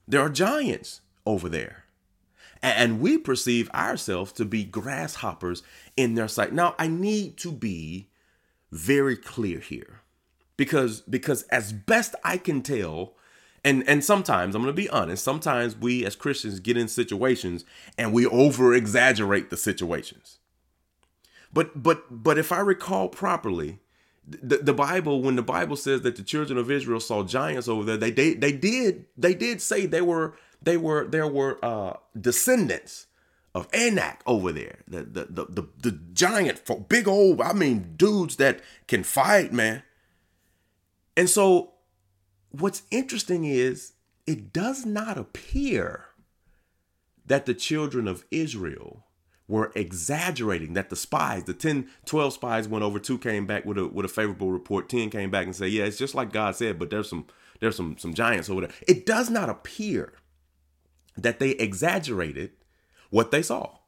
There 0.09 0.21
are 0.21 0.29
giants 0.29 1.01
over 1.25 1.49
there 1.49 1.82
and 2.63 3.01
we 3.01 3.19
perceive 3.19 3.69
ourselves 3.71 4.33
to 4.33 4.45
be 4.45 4.65
grasshoppers 4.65 5.63
in 5.97 6.15
their 6.15 6.29
sight. 6.29 6.53
Now, 6.53 6.75
I 6.79 6.87
need 6.87 7.37
to 7.39 7.51
be 7.51 8.09
very 8.71 9.17
clear 9.17 9.59
here 9.59 10.01
because 10.57 11.01
because 11.03 11.43
as 11.45 11.73
best 11.73 12.15
I 12.25 12.39
can 12.39 12.63
tell 12.63 13.15
and 13.65 13.87
and 13.89 14.05
sometimes 14.05 14.55
I'm 14.55 14.63
going 14.63 14.75
to 14.75 14.81
be 14.83 14.89
honest, 14.89 15.23
sometimes 15.23 15.77
we 15.77 16.05
as 16.05 16.17
Christians 16.17 16.61
get 16.61 16.77
in 16.77 16.89
situations 16.89 17.65
and 17.99 18.13
we 18.13 18.27
over 18.27 18.75
exaggerate 18.75 19.51
the 19.51 19.57
situations. 19.57 20.39
But 21.53 21.83
but 21.83 22.23
but 22.23 22.39
if 22.39 22.51
I 22.51 22.61
recall 22.61 23.09
properly, 23.09 23.81
the, 24.27 24.59
the 24.59 24.73
Bible 24.73 25.23
when 25.23 25.37
the 25.37 25.43
Bible 25.43 25.77
says 25.77 26.03
that 26.03 26.17
the 26.17 26.23
children 26.23 26.59
of 26.59 26.71
Israel 26.71 27.01
saw 27.01 27.23
giants 27.23 27.69
over 27.69 27.85
there, 27.85 27.97
they 27.97 28.11
they, 28.11 28.35
they 28.35 28.53
did 28.53 29.07
they 29.17 29.35
did 29.35 29.61
say 29.61 29.87
they 29.87 30.01
were 30.01 30.35
they 30.63 30.77
were 30.77 31.07
there 31.07 31.27
were 31.27 31.59
uh, 31.65 31.95
descendants 32.19 33.07
of 33.55 33.69
Anak 33.73 34.23
over 34.27 34.53
there, 34.53 34.79
the 34.89 35.03
the 35.03 35.25
the 35.25 35.45
the, 35.47 35.69
the 35.79 35.99
giant, 36.13 36.59
for 36.59 36.81
big 36.81 37.07
old, 37.07 37.41
I 37.41 37.53
mean, 37.53 37.95
dudes 37.97 38.37
that 38.37 38.61
can 38.89 39.03
fight, 39.03 39.53
man. 39.53 39.83
And 41.17 41.29
so, 41.29 41.75
what's 42.51 42.83
interesting 42.91 43.45
is 43.45 43.93
it 44.27 44.53
does 44.53 44.87
not 44.87 45.19
appear 45.19 46.07
that 47.27 47.47
the 47.47 47.55
children 47.55 48.09
of 48.09 48.25
Israel 48.31 49.05
were 49.49 49.73
exaggerating 49.75 50.73
that 50.73 50.89
the 50.89 50.97
spies 50.97 51.45
the 51.45 51.53
10 51.53 51.87
12 52.07 52.33
spies 52.33 52.69
went 52.69 52.85
over 52.85 52.99
two 52.99 53.19
came 53.19 53.45
back 53.45 53.67
with 53.67 53.77
a 53.77 53.87
with 53.87 54.07
a 54.07 54.09
favorable 54.09 54.51
report 54.51 54.89
10 54.89 55.11
came 55.11 55.31
back 55.31 55.45
and 55.45 55.55
said 55.55 55.71
yeah 55.71 55.85
it's 55.85 55.99
just 55.99 56.15
like 56.15 56.33
god 56.33 56.55
said 56.55 56.79
but 56.79 56.89
there's 56.91 57.09
some 57.09 57.27
there's 57.61 57.77
some 57.77 57.99
some 57.99 58.15
giants 58.15 58.49
over 58.49 58.63
there 58.63 58.71
it 58.87 59.05
does 59.05 59.29
not 59.29 59.51
appear 59.51 60.15
that 61.17 61.39
they 61.39 61.51
exaggerated 61.51 62.53
what 63.11 63.31
they 63.31 63.43
saw. 63.43 63.79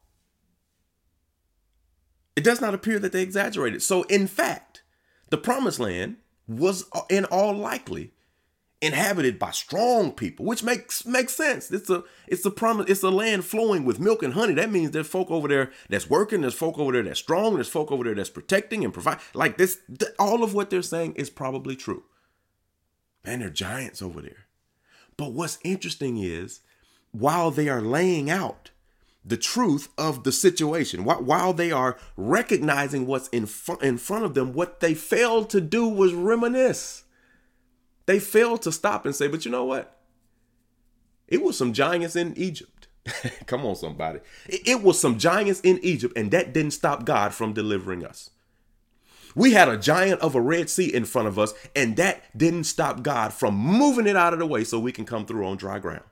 It 2.36 2.44
does 2.44 2.60
not 2.60 2.74
appear 2.74 2.98
that 2.98 3.12
they 3.12 3.22
exaggerated. 3.22 3.82
So, 3.82 4.02
in 4.04 4.26
fact, 4.26 4.82
the 5.30 5.38
promised 5.38 5.80
land 5.80 6.16
was 6.46 6.84
uh, 6.92 7.02
in 7.08 7.24
all 7.26 7.54
likely 7.54 8.12
inhabited 8.82 9.38
by 9.38 9.50
strong 9.50 10.12
people, 10.12 10.44
which 10.44 10.62
makes 10.62 11.06
makes 11.06 11.34
sense. 11.34 11.70
It's 11.70 11.88
a 11.88 12.04
it's 12.26 12.44
a 12.44 12.50
promise. 12.50 12.90
It's 12.90 13.02
a 13.02 13.10
land 13.10 13.44
flowing 13.44 13.84
with 13.84 14.00
milk 14.00 14.22
and 14.22 14.34
honey. 14.34 14.54
That 14.54 14.70
means 14.70 14.90
there's 14.90 15.06
folk 15.06 15.30
over 15.30 15.48
there 15.48 15.72
that's 15.88 16.10
working. 16.10 16.42
There's 16.42 16.54
folk 16.54 16.78
over 16.78 16.92
there 16.92 17.02
that's 17.02 17.20
strong. 17.20 17.54
There's 17.54 17.68
folk 17.68 17.90
over 17.90 18.04
there 18.04 18.14
that's 18.14 18.30
protecting 18.30 18.84
and 18.84 18.92
provide. 18.92 19.18
Like 19.32 19.56
this, 19.56 19.78
th- 19.98 20.12
all 20.18 20.44
of 20.44 20.54
what 20.54 20.70
they're 20.70 20.82
saying 20.82 21.14
is 21.14 21.30
probably 21.30 21.76
true. 21.76 22.04
Man, 23.24 23.38
there 23.38 23.48
are 23.48 23.52
giants 23.52 24.02
over 24.02 24.20
there. 24.20 24.46
But 25.16 25.32
what's 25.32 25.58
interesting 25.64 26.18
is 26.18 26.60
while 27.14 27.50
they 27.50 27.68
are 27.68 27.80
laying 27.80 28.28
out 28.28 28.70
the 29.24 29.36
truth 29.36 29.88
of 29.96 30.24
the 30.24 30.32
situation, 30.32 31.04
while 31.04 31.52
they 31.52 31.72
are 31.72 31.96
recognizing 32.16 33.06
what's 33.06 33.28
in, 33.28 33.46
fr- 33.46 33.82
in 33.82 33.96
front 33.96 34.24
of 34.24 34.34
them, 34.34 34.52
what 34.52 34.80
they 34.80 34.94
failed 34.94 35.48
to 35.50 35.60
do 35.60 35.88
was 35.88 36.12
reminisce. 36.12 37.04
They 38.06 38.18
failed 38.18 38.62
to 38.62 38.72
stop 38.72 39.06
and 39.06 39.14
say, 39.14 39.28
but 39.28 39.44
you 39.44 39.50
know 39.50 39.64
what? 39.64 39.96
It 41.26 41.42
was 41.42 41.56
some 41.56 41.72
giants 41.72 42.16
in 42.16 42.36
Egypt. 42.36 42.88
Come 43.46 43.64
on, 43.64 43.76
somebody. 43.76 44.20
It, 44.46 44.68
it 44.68 44.82
was 44.82 45.00
some 45.00 45.18
giants 45.18 45.60
in 45.60 45.78
Egypt, 45.82 46.16
and 46.16 46.30
that 46.32 46.52
didn't 46.52 46.72
stop 46.72 47.04
God 47.04 47.32
from 47.32 47.54
delivering 47.54 48.04
us. 48.04 48.30
We 49.34 49.52
had 49.52 49.68
a 49.68 49.78
giant 49.78 50.20
of 50.20 50.34
a 50.34 50.40
Red 50.40 50.68
Sea 50.68 50.92
in 50.92 51.04
front 51.06 51.28
of 51.28 51.38
us, 51.38 51.54
and 51.74 51.96
that 51.96 52.36
didn't 52.36 52.64
stop 52.64 53.02
God 53.02 53.32
from 53.32 53.56
moving 53.56 54.06
it 54.06 54.16
out 54.16 54.32
of 54.32 54.38
the 54.38 54.46
way 54.46 54.64
so 54.64 54.78
we 54.78 54.92
can 54.92 55.04
come 55.04 55.26
through 55.26 55.46
on 55.46 55.56
dry 55.56 55.78
ground. 55.78 56.04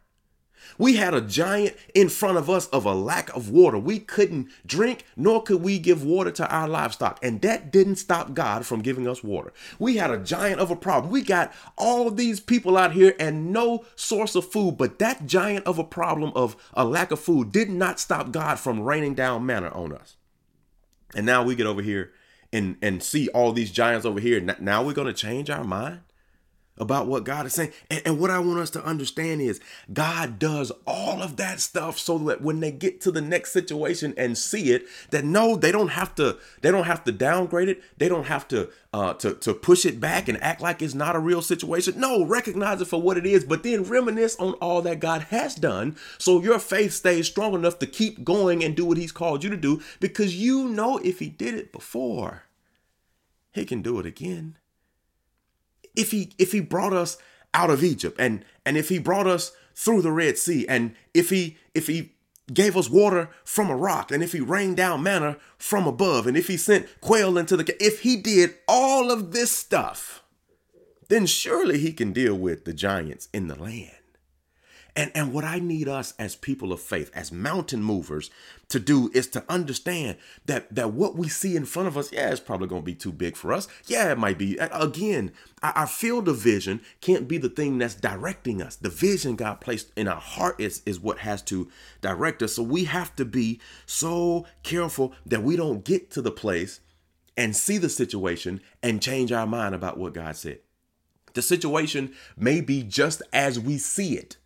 We 0.79 0.97
had 0.97 1.15
a 1.15 1.21
giant 1.21 1.77
in 1.95 2.09
front 2.09 2.39
of 2.39 2.49
us 2.49 2.67
of 2.69 2.85
a 2.85 2.95
lack 2.95 3.35
of 3.35 3.51
water. 3.51 3.79
We 3.79 3.99
couldn't 3.99 4.49
drink, 4.67 5.05
nor 5.17 5.43
could 5.43 5.63
we 5.63 5.79
give 5.79 6.05
water 6.05 6.31
to 6.33 6.49
our 6.49 6.69
livestock. 6.69 7.19
And 7.23 7.41
that 7.43 7.71
didn't 7.71 7.97
stop 7.97 8.35
God 8.35 8.67
from 8.67 8.83
giving 8.83 9.07
us 9.09 9.23
water. 9.23 9.53
We 9.79 9.97
had 9.97 10.11
a 10.11 10.19
giant 10.19 10.61
of 10.61 10.71
a 10.71 10.77
problem. 10.77 11.13
We 11.13 11.23
got 11.23 11.53
all 11.77 12.11
these 12.11 12.41
people 12.41 12.77
out 12.77 12.93
here 12.93 13.15
and 13.19 13.53
no 13.53 13.85
source 13.97 14.35
of 14.35 14.51
food. 14.51 14.77
But 14.77 14.99
that 14.99 15.27
giant 15.27 15.67
of 15.67 15.79
a 15.79 15.85
problem 15.85 16.33
of 16.35 16.57
a 16.75 16.85
lack 16.85 17.11
of 17.11 17.21
food 17.21 17.53
did 17.53 17.71
not 17.71 18.01
stop 18.01 18.33
God 18.33 18.59
from 18.59 18.81
raining 18.81 19.15
down 19.15 19.47
manna 19.47 19.69
on 19.69 19.93
us. 19.93 20.17
And 21.15 21.27
now 21.27 21.43
we 21.43 21.55
get 21.55 21.67
over 21.67 21.83
here 21.83 22.13
and, 22.53 22.77
and 22.81 23.03
see 23.03 23.29
all 23.29 23.53
these 23.53 23.71
giants 23.71 24.07
over 24.07 24.21
here. 24.21 24.41
Now 24.61 24.83
we're 24.83 24.93
going 24.93 25.07
to 25.07 25.13
change 25.13 25.51
our 25.51 25.65
mind 25.65 26.01
about 26.79 27.07
what 27.07 27.25
God 27.25 27.47
is 27.47 27.55
saying. 27.55 27.73
And, 27.91 28.03
and, 28.07 28.19
what 28.19 28.31
I 28.31 28.39
want 28.39 28.61
us 28.61 28.71
to 28.71 28.85
understand 28.85 29.43
is 29.43 29.61
God 29.93 30.39
does 30.39 30.73
all 30.87 31.23
of 31.23 31.37
that 31.37 31.61
stuff 31.61 31.99
so 31.99 32.17
that 32.19 32.41
when 32.41 32.61
they 32.61 32.71
get 32.71 33.01
to 33.03 33.11
the 33.11 33.21
next 33.21 33.53
situation 33.53 34.15
and 34.17 34.39
see 34.39 34.73
it, 34.73 34.87
that 35.11 35.25
no, 35.25 35.57
they 35.57 35.71
don't 35.71 35.89
have 35.89 36.15
to, 36.15 36.39
they 36.63 36.71
don't 36.71 36.85
have 36.85 37.05
to 37.05 37.13
downgrade 37.13 37.69
it. 37.69 37.83
They 37.99 38.09
don't 38.09 38.27
have 38.27 38.49
to 38.49 38.71
uh 38.95 39.15
to, 39.15 39.35
to 39.35 39.55
push 39.55 39.85
it 39.85 40.01
back 40.01 40.29
and 40.29 40.43
act 40.43 40.61
like 40.61 40.83
it's 40.83 40.95
not 40.95 41.17
a 41.17 41.21
real 41.21 41.43
situation. 41.43 42.01
No, 42.01 42.25
recognize 42.25 42.81
it 42.81 42.87
for 42.87 43.01
what 43.01 43.19
it 43.19 43.27
is, 43.27 43.45
but 43.45 43.63
then 43.63 43.85
reminisce 43.85 44.37
on 44.37 44.55
all 44.55 44.83
that 44.83 45.01
God 45.01 45.23
has 45.25 45.55
done 45.55 45.97
so 46.19 46.43
your 46.43 46.59
faith 46.59 46.93
stays 46.93 47.27
strong 47.27 47.55
enough 47.55 47.79
to 47.81 47.87
keep 47.87 48.25
going 48.25 48.65
and 48.65 48.77
do 48.77 48.87
what 48.87 48.99
he's 48.99 49.13
called 49.13 49.45
you 49.45 49.51
to 49.51 49.57
do 49.57 49.83
because 50.01 50.35
you 50.35 50.69
know 50.69 50.99
if 50.99 51.19
he 51.19 51.29
did 51.29 51.55
it 51.55 51.73
before, 51.73 52.45
he 53.53 53.65
can 53.65 53.83
do 53.83 53.99
it 53.99 54.07
again 54.07 54.57
if 55.96 56.11
he 56.11 56.33
if 56.38 56.52
he 56.52 56.61
brought 56.61 56.92
us 56.92 57.18
out 57.55 57.70
of 57.70 57.85
Egypt 57.85 58.16
and 58.18 58.44
and 58.64 58.76
if 58.76 58.88
he 58.88 58.98
brought 58.98 59.26
us 59.26 59.52
through 59.74 60.02
the 60.02 60.12
Red 60.12 60.38
Sea 60.38 60.66
and 60.68 60.94
if 61.14 61.31
he 61.31 61.57
if 61.74 61.87
he 61.87 62.12
gave 62.52 62.76
us 62.76 62.90
water 62.90 63.31
from 63.44 63.70
a 63.70 63.76
rock 63.76 64.11
and 64.11 64.22
if 64.22 64.33
he 64.33 64.40
rained 64.40 64.76
down 64.76 65.02
manna 65.02 65.37
from 65.59 65.87
above 65.87 66.26
and 66.26 66.37
if 66.37 66.48
he 66.48 66.57
sent 66.57 66.87
quail 67.00 67.38
into 67.38 67.57
the 67.57 67.85
if 67.85 68.00
he 68.00 68.16
did 68.16 68.55
all 68.66 69.11
of 69.11 69.33
this 69.33 69.52
stuff 69.52 70.22
then 71.09 71.24
surely 71.24 71.78
he 71.78 71.92
can 71.92 72.12
deal 72.12 72.35
with 72.35 72.64
the 72.64 72.72
giants 72.72 73.28
in 73.33 73.46
the 73.46 73.55
land 73.55 74.02
and, 74.94 75.11
and 75.14 75.33
what 75.33 75.44
I 75.44 75.59
need 75.59 75.88
us 75.88 76.12
as 76.18 76.37
people 76.37 76.72
of 76.72 76.81
faith, 76.81 77.11
as 77.14 77.33
mountain 77.33 77.83
movers, 77.83 78.31
to 78.68 78.78
do 78.78 79.11
is 79.14 79.26
to 79.28 79.44
understand 79.48 80.18
that, 80.44 80.74
that 80.74 80.92
what 80.92 81.16
we 81.16 81.28
see 81.28 81.57
in 81.57 81.64
front 81.64 81.88
of 81.88 81.96
us, 81.96 82.12
yeah, 82.12 82.31
it's 82.31 82.40
probably 82.40 82.68
going 82.68 82.83
to 82.83 82.87
be 82.87 82.94
too 82.94 83.12
big 83.12 83.35
for 83.35 83.55
us. 83.55 83.68
Yeah, 83.87 84.12
it 84.12 84.18
might 84.18 84.37
be. 84.37 84.59
Again, 84.59 85.33
our 85.62 85.87
field 85.87 86.28
of 86.28 86.37
vision 86.37 86.83
can't 87.00 87.26
be 87.26 87.38
the 87.38 87.48
thing 87.48 87.78
that's 87.78 87.94
directing 87.94 88.61
us. 88.61 88.76
The 88.76 88.90
vision 88.90 89.37
God 89.37 89.61
placed 89.61 89.92
in 89.96 90.09
our 90.09 90.20
heart 90.20 90.61
is, 90.61 90.83
is 90.85 91.00
what 91.00 91.18
has 91.18 91.40
to 91.42 91.70
direct 92.02 92.42
us. 92.42 92.57
So 92.57 92.62
we 92.62 92.85
have 92.85 93.16
to 93.16 93.24
be 93.24 93.61
so 93.87 94.46
careful 94.62 95.14
that 95.24 95.42
we 95.42 95.57
don't 95.57 95.85
get 95.85 96.11
to 96.12 96.22
the 96.22 96.31
place 96.31 96.81
and 97.35 97.57
see 97.57 97.78
the 97.78 97.88
situation 97.88 98.61
and 98.83 99.00
change 99.00 99.33
our 99.33 99.46
mind 99.46 99.74
about 99.74 99.96
what 99.96 100.12
God 100.12 100.37
said. 100.37 100.59
The 101.33 101.40
situation 101.40 102.12
may 102.37 102.61
be 102.61 102.83
just 102.83 103.22
as 103.33 103.59
we 103.59 103.78
see 103.78 104.18
it. 104.18 104.37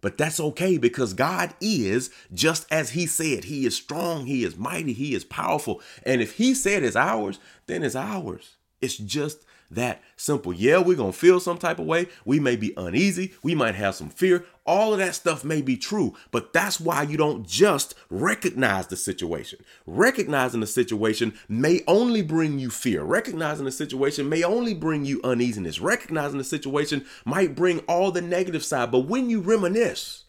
But 0.00 0.18
that's 0.18 0.38
okay 0.38 0.78
because 0.78 1.12
God 1.14 1.54
is 1.60 2.10
just 2.32 2.66
as 2.70 2.90
He 2.90 3.06
said. 3.06 3.44
He 3.44 3.66
is 3.66 3.74
strong, 3.76 4.26
He 4.26 4.44
is 4.44 4.56
mighty, 4.56 4.92
He 4.92 5.14
is 5.14 5.24
powerful. 5.24 5.80
And 6.04 6.20
if 6.20 6.36
He 6.36 6.54
said 6.54 6.82
it's 6.82 6.96
ours, 6.96 7.38
then 7.66 7.82
it's 7.82 7.96
ours. 7.96 8.57
It's 8.80 8.96
just 8.96 9.44
that 9.70 10.02
simple. 10.16 10.52
Yeah, 10.52 10.78
we're 10.78 10.96
going 10.96 11.12
to 11.12 11.18
feel 11.18 11.40
some 11.40 11.58
type 11.58 11.78
of 11.78 11.86
way. 11.86 12.06
We 12.24 12.40
may 12.40 12.56
be 12.56 12.72
uneasy. 12.76 13.34
We 13.42 13.54
might 13.54 13.74
have 13.74 13.94
some 13.94 14.08
fear. 14.08 14.46
All 14.64 14.92
of 14.92 14.98
that 14.98 15.14
stuff 15.14 15.44
may 15.44 15.62
be 15.62 15.76
true, 15.76 16.14
but 16.30 16.52
that's 16.52 16.80
why 16.80 17.02
you 17.02 17.16
don't 17.16 17.46
just 17.46 17.94
recognize 18.10 18.86
the 18.86 18.96
situation. 18.96 19.60
Recognizing 19.86 20.60
the 20.60 20.66
situation 20.66 21.34
may 21.48 21.82
only 21.86 22.22
bring 22.22 22.58
you 22.58 22.70
fear. 22.70 23.02
Recognizing 23.02 23.64
the 23.64 23.70
situation 23.70 24.28
may 24.28 24.42
only 24.42 24.74
bring 24.74 25.04
you 25.04 25.20
uneasiness. 25.24 25.80
Recognizing 25.80 26.38
the 26.38 26.44
situation 26.44 27.04
might 27.24 27.54
bring 27.54 27.80
all 27.80 28.10
the 28.10 28.22
negative 28.22 28.64
side, 28.64 28.90
but 28.90 29.06
when 29.06 29.30
you 29.30 29.40
reminisce, 29.40 30.24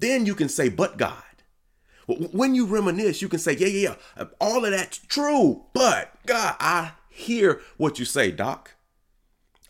then 0.00 0.26
you 0.26 0.34
can 0.34 0.48
say, 0.48 0.68
but 0.68 0.98
God. 0.98 1.22
When 2.08 2.56
you 2.56 2.66
reminisce, 2.66 3.22
you 3.22 3.28
can 3.28 3.38
say, 3.38 3.56
yeah, 3.56 3.68
yeah, 3.68 3.94
yeah, 4.18 4.24
all 4.40 4.64
of 4.64 4.72
that's 4.72 4.98
true, 4.98 5.66
but 5.72 6.12
God, 6.26 6.56
I 6.58 6.92
hear 7.12 7.60
what 7.76 7.98
you 7.98 8.04
say, 8.04 8.30
doc. 8.30 8.72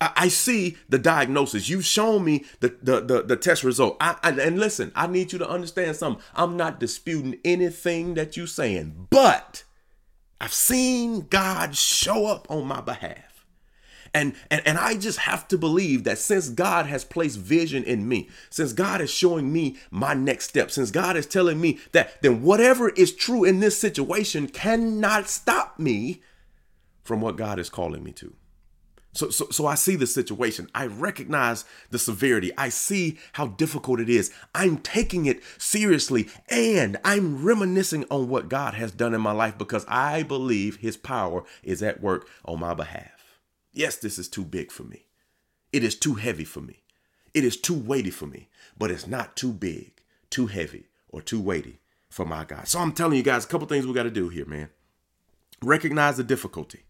I, 0.01 0.13
I 0.17 0.29
see 0.29 0.77
the 0.89 0.99
diagnosis. 0.99 1.69
You've 1.69 1.85
shown 1.85 2.25
me 2.25 2.45
the 2.61 2.77
the 2.83 3.01
the, 3.01 3.23
the 3.23 3.37
test 3.37 3.65
result. 3.65 3.97
I, 4.01 4.17
I, 4.23 4.31
and 4.31 4.59
listen, 4.59 4.93
I 4.95 5.07
need 5.07 5.33
you 5.33 5.39
to 5.39 5.49
understand 5.49 5.97
something. 5.97 6.23
I'm 6.35 6.57
not 6.57 6.81
disputing 6.81 7.39
anything 7.45 8.15
that 8.15 8.37
you're 8.37 8.47
saying, 8.47 9.09
but 9.11 9.65
I've 10.41 10.53
seen 10.53 11.29
God 11.29 11.77
show 11.77 12.27
up 12.27 12.51
on 12.51 12.67
my 12.67 12.81
behalf. 12.81 13.47
And, 14.15 14.35
and 14.51 14.61
and 14.67 14.77
I 14.77 14.97
just 14.97 15.21
have 15.21 15.49
to 15.49 15.57
believe 15.57 16.05
that 16.05 16.19
since 16.19 16.51
God 16.51 16.85
has 16.85 17.03
placed 17.03 17.39
vision 17.39 17.83
in 17.83 18.07
me, 18.07 18.29
since 18.51 18.75
God 18.75 19.01
is 19.01 19.11
showing 19.11 19.51
me 19.53 19.77
my 19.91 20.13
next 20.13 20.51
step, 20.51 20.71
since 20.71 20.91
God 20.91 21.17
is 21.17 21.27
telling 21.27 21.61
me 21.61 21.79
that 21.93 22.21
then 22.21 22.43
whatever 22.43 22.91
is 22.91 23.15
true 23.15 23.45
in 23.45 23.61
this 23.61 23.79
situation 23.79 24.49
cannot 24.49 25.29
stop 25.29 25.79
me 25.79 26.23
from 27.03 27.21
what 27.21 27.37
God 27.37 27.59
is 27.59 27.69
calling 27.69 28.03
me 28.03 28.13
to. 28.13 28.35
So, 29.15 29.29
so, 29.29 29.49
so 29.51 29.67
I 29.67 29.75
see 29.75 29.97
the 29.97 30.07
situation. 30.07 30.69
I 30.75 30.87
recognize 30.87 31.67
the 31.91 31.99
severity. 31.99 32.51
I 32.57 32.71
see 32.71 33.19
how 33.33 33.49
difficult 33.49 34.01
it 34.01 34.09
is. 34.09 34.33
I'm 34.55 34.79
taking 34.79 35.27
it 35.27 35.43
seriously 35.59 36.29
and 36.49 36.97
I'm 37.05 37.45
reminiscing 37.45 38.07
on 38.11 38.29
what 38.29 38.49
God 38.49 38.75
has 38.75 38.91
done 38.91 39.13
in 39.13 39.21
my 39.21 39.33
life 39.33 39.59
because 39.59 39.85
I 39.87 40.23
believe 40.23 40.77
his 40.77 40.97
power 40.97 41.45
is 41.63 41.83
at 41.83 42.01
work 42.01 42.27
on 42.45 42.61
my 42.61 42.73
behalf. 42.73 43.39
Yes, 43.73 43.97
this 43.97 44.19
is 44.19 44.29
too 44.29 44.45
big 44.45 44.73
for 44.73 44.85
me. 44.85 45.07
It 45.73 45.85
is 45.85 45.95
too 45.95 46.15
heavy 46.15 46.45
for 46.45 46.61
me. 46.61 46.83
It 47.35 47.45
is 47.45 47.57
too 47.57 47.79
weighty 47.79 48.11
for 48.11 48.27
me, 48.27 48.49
but 48.79 48.91
it's 48.91 49.07
not 49.07 49.37
too 49.37 49.53
big, 49.53 49.93
too 50.29 50.47
heavy, 50.47 50.87
or 51.09 51.23
too 51.23 51.41
weighty 51.41 51.81
for 52.11 52.27
my 52.27 52.45
God. 52.45 52.69
So 52.69 52.79
I'm 52.79 52.93
telling 52.93 53.17
you 53.17 53.23
guys 53.23 53.47
a 53.47 53.49
couple 53.49 53.67
things 53.67 53.87
we 53.87 53.95
got 53.95 54.03
to 54.03 54.11
do 54.11 54.29
here, 54.29 54.45
man. 54.45 54.69
Recognize 55.63 56.19
the 56.19 56.25
difficulty 56.25 56.85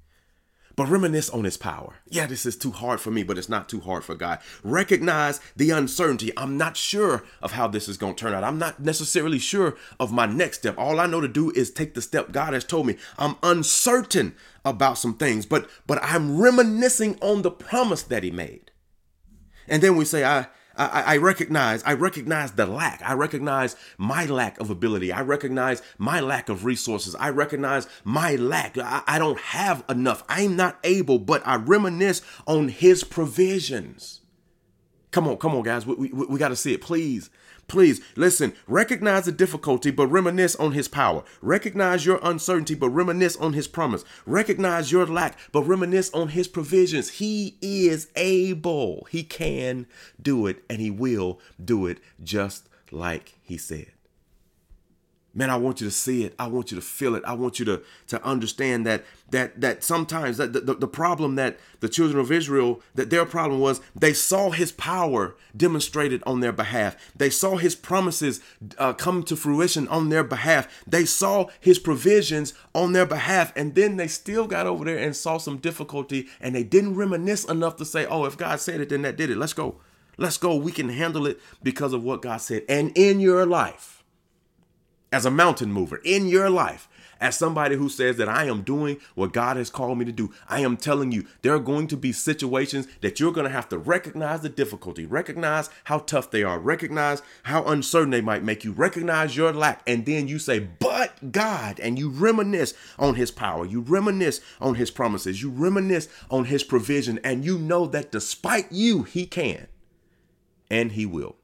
but 0.77 0.89
reminisce 0.89 1.31
on 1.31 1.45
his 1.45 1.57
power. 1.57 1.95
Yeah, 2.09 2.27
this 2.27 2.47
is 2.47 2.57
too 2.57 2.71
hard 2.71 3.01
for 3.01 3.11
me, 3.11 3.23
but 3.23 3.39
it's 3.39 3.49
not 3.49 3.69
too 3.69 3.81
hard 3.81 4.05
for 4.05 4.15
God. 4.15 4.41
Recognize 4.63 5.41
the 5.57 5.71
uncertainty. 5.71 6.33
I'm 6.37 6.57
not 6.57 6.77
sure 6.77 7.25
of 7.41 7.53
how 7.53 7.69
this 7.69 7.89
is 7.89 7.97
going 7.97 8.15
to 8.15 8.21
turn 8.21 8.35
out. 8.35 8.45
I'm 8.45 8.59
not 8.59 8.81
necessarily 8.81 9.39
sure 9.39 9.77
of 10.01 10.13
my 10.13 10.27
next 10.27 10.59
step. 10.59 10.79
All 10.79 11.01
I 11.01 11.07
know 11.07 11.21
to 11.21 11.29
do 11.29 11.51
is 11.51 11.71
take 11.71 11.95
the 11.95 12.03
step 12.03 12.33
God 12.33 12.55
has 12.55 12.65
told 12.65 12.87
me. 12.87 12.97
I'm 13.19 13.37
uncertain 13.43 14.35
about 14.65 14.99
some 14.99 15.15
things, 15.15 15.47
but 15.47 15.69
but 15.87 15.99
I'm 16.03 16.41
reminiscing 16.41 17.19
on 17.21 17.43
the 17.43 17.51
promise 17.51 18.03
that 18.05 18.23
he 18.23 18.31
made. 18.31 18.71
And 19.69 19.83
then 19.83 19.97
we 19.97 20.05
say, 20.05 20.25
I 20.25 20.47
I, 20.77 21.03
I, 21.03 21.17
recognize, 21.19 21.83
I 21.85 21.95
recognize 21.95 22.53
the 22.53 22.67
lack. 22.67 23.03
I 23.05 23.13
recognize 23.15 23.77
my 23.99 24.27
lack 24.27 24.59
of 24.61 24.71
ability. 24.71 25.13
I 25.13 25.23
recognize 25.23 25.83
my 25.99 26.21
lack 26.21 26.49
of 26.49 26.65
resources. 26.65 27.15
I 27.17 27.31
recognize 27.31 27.87
my 28.05 28.37
lack. 28.37 28.79
I, 28.79 29.03
I 29.07 29.19
don't 29.19 29.39
have 29.39 29.85
enough. 29.89 30.25
I'm 30.29 30.57
not 30.57 30.79
able, 30.85 31.19
but 31.19 31.43
I 31.47 31.57
reminisce 31.57 32.23
on 32.47 32.69
his 32.69 33.05
provisions. 33.05 34.21
Come 35.11 35.29
on, 35.29 35.37
come 35.37 35.55
on, 35.55 35.63
guys. 35.63 35.87
We, 35.87 35.95
we, 35.95 36.27
we 36.27 36.39
got 36.39 36.49
to 36.49 36.57
see 36.57 36.73
it. 36.73 36.81
Please, 36.81 37.29
please 37.73 38.01
listen. 38.15 38.53
Recognize 38.69 39.25
the 39.25 39.33
difficulty, 39.33 39.91
but 39.91 40.07
reminisce 40.07 40.55
on 40.57 40.73
his 40.73 40.87
power. 40.87 41.25
Recognize 41.41 42.07
your 42.07 42.21
uncertainty, 42.23 42.75
but 42.75 42.91
reminisce 42.91 43.37
on 43.39 43.55
his 43.55 43.67
promise. 43.67 44.05
Recognize 44.27 44.93
your 44.93 45.07
lack, 45.07 45.39
but 45.51 45.63
reminisce 45.63 46.11
on 46.11 46.29
his 46.29 46.47
provisions. 46.47 47.13
He 47.13 47.57
is 47.63 48.09
able. 48.15 49.09
He 49.11 49.25
can 49.25 49.87
do 50.21 50.47
it, 50.47 50.63
and 50.69 50.81
he 50.81 50.91
will 50.91 51.41
do 51.63 51.87
it 51.87 51.99
just 52.23 52.69
like 52.91 53.39
he 53.43 53.57
said. 53.57 53.91
Man, 55.35 55.49
I 55.49 55.57
want 55.57 55.81
you 55.81 55.87
to 55.87 55.90
see 55.90 56.25
it. 56.25 56.35
I 56.38 56.47
want 56.47 56.71
you 56.71 56.77
to 56.77 56.83
feel 56.83 57.14
it. 57.14 57.25
I 57.25 57.33
want 57.33 57.59
you 57.59 57.64
to, 57.64 57.83
to 58.09 58.23
understand 58.23 58.85
that 58.87 59.05
that 59.31 59.62
that 59.62 59.83
sometimes 59.83 60.37
that 60.37 60.53
the, 60.53 60.61
the, 60.61 60.87
problem 60.87 61.37
that 61.37 61.59
the 61.81 61.88
children 61.88 62.21
of 62.21 62.31
Israel, 62.31 62.83
that 62.95 63.09
their 63.09 63.25
problem 63.25 63.61
was 63.61 63.81
they 63.97 64.12
saw 64.12 64.51
his 64.51 64.73
power 64.73 65.35
demonstrated 65.57 66.23
on 66.27 66.40
their 66.40 66.53
behalf. 66.53 66.97
They 67.16 67.31
saw 67.31 67.57
his 67.57 67.75
promises 67.75 68.42
uh, 68.77 68.92
come 68.92 69.23
to 69.23 69.35
fruition 69.35 69.88
on 69.88 70.11
their 70.11 70.23
behalf. 70.23 70.68
They 70.87 71.07
saw 71.07 71.47
his 71.61 71.79
provisions 71.79 72.53
on 72.75 72.92
their 72.92 73.07
behalf. 73.07 73.55
And 73.57 73.75
then 73.75 73.97
they 73.97 74.09
still 74.09 74.47
got 74.47 74.66
over 74.66 74.85
there 74.85 74.99
and 74.99 75.16
saw 75.16 75.38
some 75.38 75.57
difficulty 75.57 76.29
and 76.38 76.55
they 76.55 76.64
didn't 76.64 76.97
reminisce 76.97 77.45
enough 77.45 77.77
to 77.77 77.87
say, 77.87 78.05
oh, 78.05 78.27
if 78.27 78.37
God 78.37 78.61
said 78.61 78.83
it, 78.83 78.90
then 78.90 79.01
that 79.03 79.16
did 79.16 79.31
it. 79.31 79.38
Let's 79.38 79.55
go. 79.55 79.77
Let's 80.18 80.37
go. 80.37 80.55
We 80.57 80.73
can 80.73 80.90
handle 80.90 81.27
it 81.27 81.40
because 81.62 81.95
of 81.95 82.05
what 82.05 82.21
God 82.21 82.42
said. 82.42 82.64
And 82.68 82.92
in 82.97 83.18
your 83.18 83.47
life, 83.47 84.02
as 85.12 85.27
a 85.27 85.31
mountain 85.31 85.72
mover 85.72 86.01
in 86.05 86.27
your 86.27 86.51
life, 86.51 86.88
as 87.22 87.38
somebody 87.38 87.77
who 87.77 87.88
says 87.88 88.16
that 88.16 88.29
I 88.29 88.46
am 88.46 88.62
doing 88.62 88.98
what 89.14 89.33
God 89.33 89.57
has 89.57 89.70
called 89.70 89.96
me 89.96 90.05
to 90.07 90.12
do, 90.12 90.35
I 90.48 90.61
am 90.61 90.77
telling 90.77 91.12
you, 91.12 91.25
there 91.42 91.55
are 91.55 91.61
going 91.61 91.87
to 91.87 91.96
be 91.96 92.11
situations 92.11 92.88
that 93.01 93.20
you're 93.20 93.33
going 93.33 93.46
to 93.46 93.53
have 93.53 93.68
to 93.68 93.79
recognize 93.79 94.40
the 94.40 94.48
difficulty, 94.48 95.07
recognize 95.07 95.70
how 95.85 96.01
tough 96.01 96.33
they 96.33 96.42
are, 96.42 96.59
recognize 96.59 97.22
how 97.44 97.62
uncertain 97.64 98.11
they 98.11 98.20
might 98.20 98.42
make 98.42 98.64
you, 98.64 98.72
recognize 98.72 99.37
your 99.37 99.53
lack, 99.53 99.83
and 99.87 100.05
then 100.05 100.27
you 100.27 100.40
say, 100.40 100.59
But 100.59 101.31
God, 101.31 101.79
and 101.79 101.96
you 101.96 102.11
reminisce 102.11 102.75
on 102.98 103.14
His 103.14 103.31
power, 103.31 103.64
you 103.64 103.83
reminisce 103.83 104.40
on 104.61 104.75
His 104.75 104.90
promises, 104.90 105.40
you 105.40 105.51
reminisce 105.51 106.09
on 106.29 106.46
His 106.46 106.64
provision, 106.64 107.20
and 107.22 107.44
you 107.44 107.57
know 107.57 107.87
that 107.87 108.11
despite 108.11 108.72
you, 108.72 109.05
He 109.05 109.27
can 109.27 109.68
and 110.68 110.92
He 110.92 111.07
will. 111.07 111.37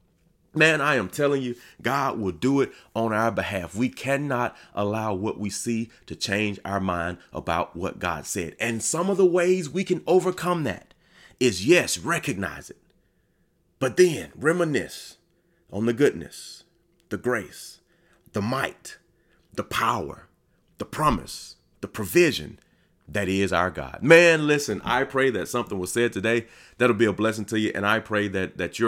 Man, 0.53 0.81
I 0.81 0.95
am 0.95 1.09
telling 1.09 1.43
you, 1.43 1.55
God 1.81 2.19
will 2.19 2.31
do 2.31 2.61
it 2.61 2.71
on 2.95 3.13
our 3.13 3.31
behalf. 3.31 3.75
We 3.75 3.89
cannot 3.89 4.57
allow 4.73 5.13
what 5.13 5.39
we 5.39 5.49
see 5.49 5.91
to 6.07 6.15
change 6.15 6.59
our 6.65 6.79
mind 6.79 7.19
about 7.31 7.75
what 7.75 7.99
God 7.99 8.25
said. 8.25 8.55
And 8.59 8.81
some 8.81 9.09
of 9.09 9.17
the 9.17 9.25
ways 9.25 9.69
we 9.69 9.83
can 9.83 10.01
overcome 10.07 10.63
that 10.63 10.93
is 11.39 11.67
yes, 11.67 11.97
recognize 11.99 12.69
it, 12.69 12.81
but 13.77 13.95
then 13.95 14.31
reminisce 14.35 15.17
on 15.71 15.85
the 15.85 15.93
goodness, 15.93 16.63
the 17.09 17.17
grace, 17.17 17.79
the 18.33 18.41
might, 18.41 18.97
the 19.53 19.63
power, 19.63 20.27
the 20.79 20.85
promise, 20.85 21.57
the 21.81 21.87
provision 21.87 22.59
that 23.07 23.29
is 23.29 23.53
our 23.53 23.69
God. 23.69 23.99
Man, 24.01 24.47
listen, 24.47 24.81
I 24.83 25.03
pray 25.03 25.29
that 25.31 25.47
something 25.47 25.79
was 25.79 25.91
said 25.91 26.13
today 26.13 26.47
that'll 26.77 26.95
be 26.95 27.05
a 27.05 27.13
blessing 27.13 27.45
to 27.45 27.59
you. 27.59 27.71
And 27.73 27.85
I 27.85 27.99
pray 27.99 28.27
that 28.29 28.57
that 28.57 28.79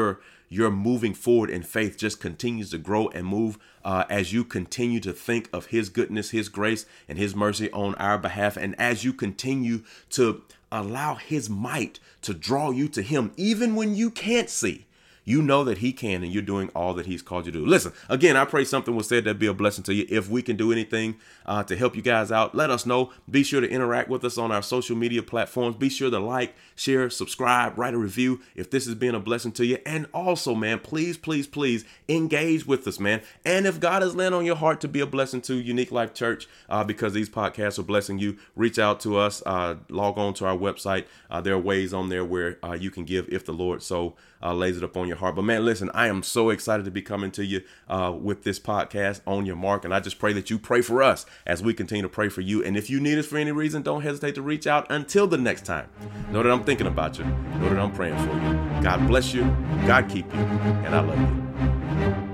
you're 0.52 0.64
your 0.64 0.70
moving 0.70 1.14
forward 1.14 1.50
in 1.50 1.64
faith 1.64 1.98
just 1.98 2.20
continues 2.20 2.72
to 2.72 2.78
grow 2.78 3.08
and 3.08 3.26
move 3.26 3.58
uh, 3.86 4.04
as 4.10 4.34
you 4.34 4.44
continue 4.44 5.00
to 5.00 5.14
think 5.14 5.48
of 5.54 5.68
His 5.68 5.88
goodness, 5.88 6.32
His 6.32 6.50
grace, 6.50 6.86
and 7.08 7.18
His 7.18 7.34
mercy 7.34 7.72
on 7.72 7.96
our 7.96 8.18
behalf. 8.18 8.58
And 8.58 8.78
as 8.78 9.06
you 9.06 9.14
continue 9.14 9.84
to 10.10 10.44
allow 10.70 11.16
His 11.16 11.50
might 11.50 12.02
to 12.24 12.34
draw 12.34 12.72
you 12.72 12.90
to 12.90 13.02
Him, 13.02 13.32
even 13.38 13.76
when 13.78 13.96
you 13.96 14.12
can't 14.12 14.50
see 14.50 14.88
you 15.24 15.42
know 15.42 15.64
that 15.64 15.80
he 15.80 15.94
can 15.94 16.24
and 16.24 16.34
you're 16.34 16.42
doing 16.42 16.70
all 16.76 16.94
that 16.96 17.06
he's 17.06 17.22
called 17.22 17.46
you 17.46 17.52
to 17.52 17.60
do. 17.60 17.66
Listen, 17.66 17.94
again, 18.10 18.36
I 18.36 18.46
pray 18.46 18.66
something 18.66 18.96
was 18.96 19.08
said 19.08 19.24
that 19.26 19.40
be 19.40 19.48
a 19.48 19.54
blessing 19.54 19.84
to 19.86 19.94
you. 19.94 20.06
If 20.10 20.30
we 20.30 20.42
can 20.42 20.56
do 20.56 20.72
anything 20.72 21.18
uh, 21.46 21.64
to 21.64 21.76
help 21.76 21.96
you 21.96 22.02
guys 22.02 22.32
out, 22.32 22.56
let 22.56 22.70
us 22.70 22.86
know. 22.86 23.12
Be 23.30 23.44
sure 23.44 23.62
to 23.62 23.70
interact 23.70 24.10
with 24.10 24.24
us 24.26 24.38
on 24.38 24.52
our 24.52 24.62
social 24.62 24.96
media 24.96 25.22
platforms. 25.22 25.76
Be 25.76 25.90
sure 25.90 26.10
to 26.10 26.20
like, 26.20 26.56
share, 26.76 27.10
subscribe, 27.10 27.78
write 27.78 27.94
a 27.94 27.98
review 27.98 28.42
if 28.56 28.72
this 28.72 28.86
has 28.86 28.96
been 28.96 29.16
a 29.16 29.20
blessing 29.20 29.52
to 29.54 29.66
you. 29.66 29.78
And 29.86 30.08
also, 30.14 30.56
man, 30.56 30.80
please, 30.80 31.18
please, 31.18 31.48
please 31.48 31.86
engage 32.10 32.66
with 32.66 32.88
us, 32.88 33.00
man. 33.00 33.22
And 33.46 33.68
if 33.68 33.80
God 33.80 34.02
has 34.02 34.16
landed 34.16 34.38
on 34.38 34.46
your 34.46 34.56
heart 34.56 34.82
to 34.82 34.88
be 34.88 35.02
a 35.02 35.06
blessing 35.06 35.42
to 35.42 35.56
Unique 35.56 35.92
Life 35.92 36.14
Church, 36.14 36.48
uh, 36.70 36.84
because 36.84 37.14
these 37.14 37.30
podcasts 37.30 37.78
are 37.78 37.84
blessing 37.84 38.20
you, 38.20 38.38
reach 38.56 38.80
out 38.80 39.00
to 39.02 39.18
us. 39.18 39.44
Uh, 39.46 39.76
log 39.90 40.18
on 40.18 40.34
to 40.36 40.46
our 40.46 40.58
website. 40.58 41.06
Uh, 41.30 41.42
there 41.42 41.54
are 41.54 41.60
ways 41.60 41.94
on 41.94 42.10
there 42.10 42.26
where 42.26 42.58
uh, 42.64 42.74
you 42.74 42.90
can 42.90 43.06
give 43.06 43.30
if 43.30 43.46
the 43.46 43.54
Lord 43.54 43.84
so 43.84 44.16
uh, 44.44 44.54
lays 44.54 44.78
it 44.78 44.84
upon 44.84 45.08
your 45.12 45.20
heart. 45.20 45.36
But 45.36 45.44
man, 45.44 45.64
listen, 45.64 45.92
I 45.94 46.08
am 46.08 46.24
so 46.24 46.50
excited 46.50 46.86
to 46.86 46.92
be 46.92 47.02
coming 47.02 47.32
to 47.32 47.46
you 47.46 47.62
uh, 47.88 48.16
with 48.20 48.44
this 48.44 48.60
podcast 48.60 49.22
on 49.28 49.46
your 49.46 49.56
mark. 49.56 49.86
And 49.86 49.94
I 49.94 50.00
just 50.00 50.18
pray 50.18 50.34
that 50.34 50.50
you 50.50 50.58
pray 50.58 50.82
for 50.82 51.04
us 51.04 51.26
as 51.46 51.62
we 51.62 51.74
continue 51.74 52.02
to 52.02 52.10
pray 52.10 52.30
for 52.30 52.42
you. 52.42 52.64
And 52.64 52.76
if 52.76 52.90
you 52.90 53.00
need 53.00 53.20
us 53.20 53.28
for 53.28 53.38
any 53.38 53.52
reason, 53.52 53.84
don't 53.84 54.02
hesitate 54.02 54.36
to 54.36 54.42
reach 54.42 54.66
out 54.66 54.90
until 54.90 55.28
the 55.28 55.38
next 55.38 55.66
time. 55.66 55.90
Know 56.32 56.42
that 56.42 56.52
I'm 56.52 56.64
thinking 56.64 56.88
about 56.88 57.20
you. 57.20 57.26
Know 57.26 57.70
that 57.70 57.80
I'm 57.80 57.92
praying 57.92 58.18
for 58.18 58.34
you. 58.34 58.82
God 58.82 59.06
bless 59.08 59.34
you. 59.34 59.44
God 59.86 60.10
keep 60.10 60.26
you. 60.34 60.40
And 60.40 60.96
I 60.96 61.02
love 61.02 61.20
you. 61.20 62.31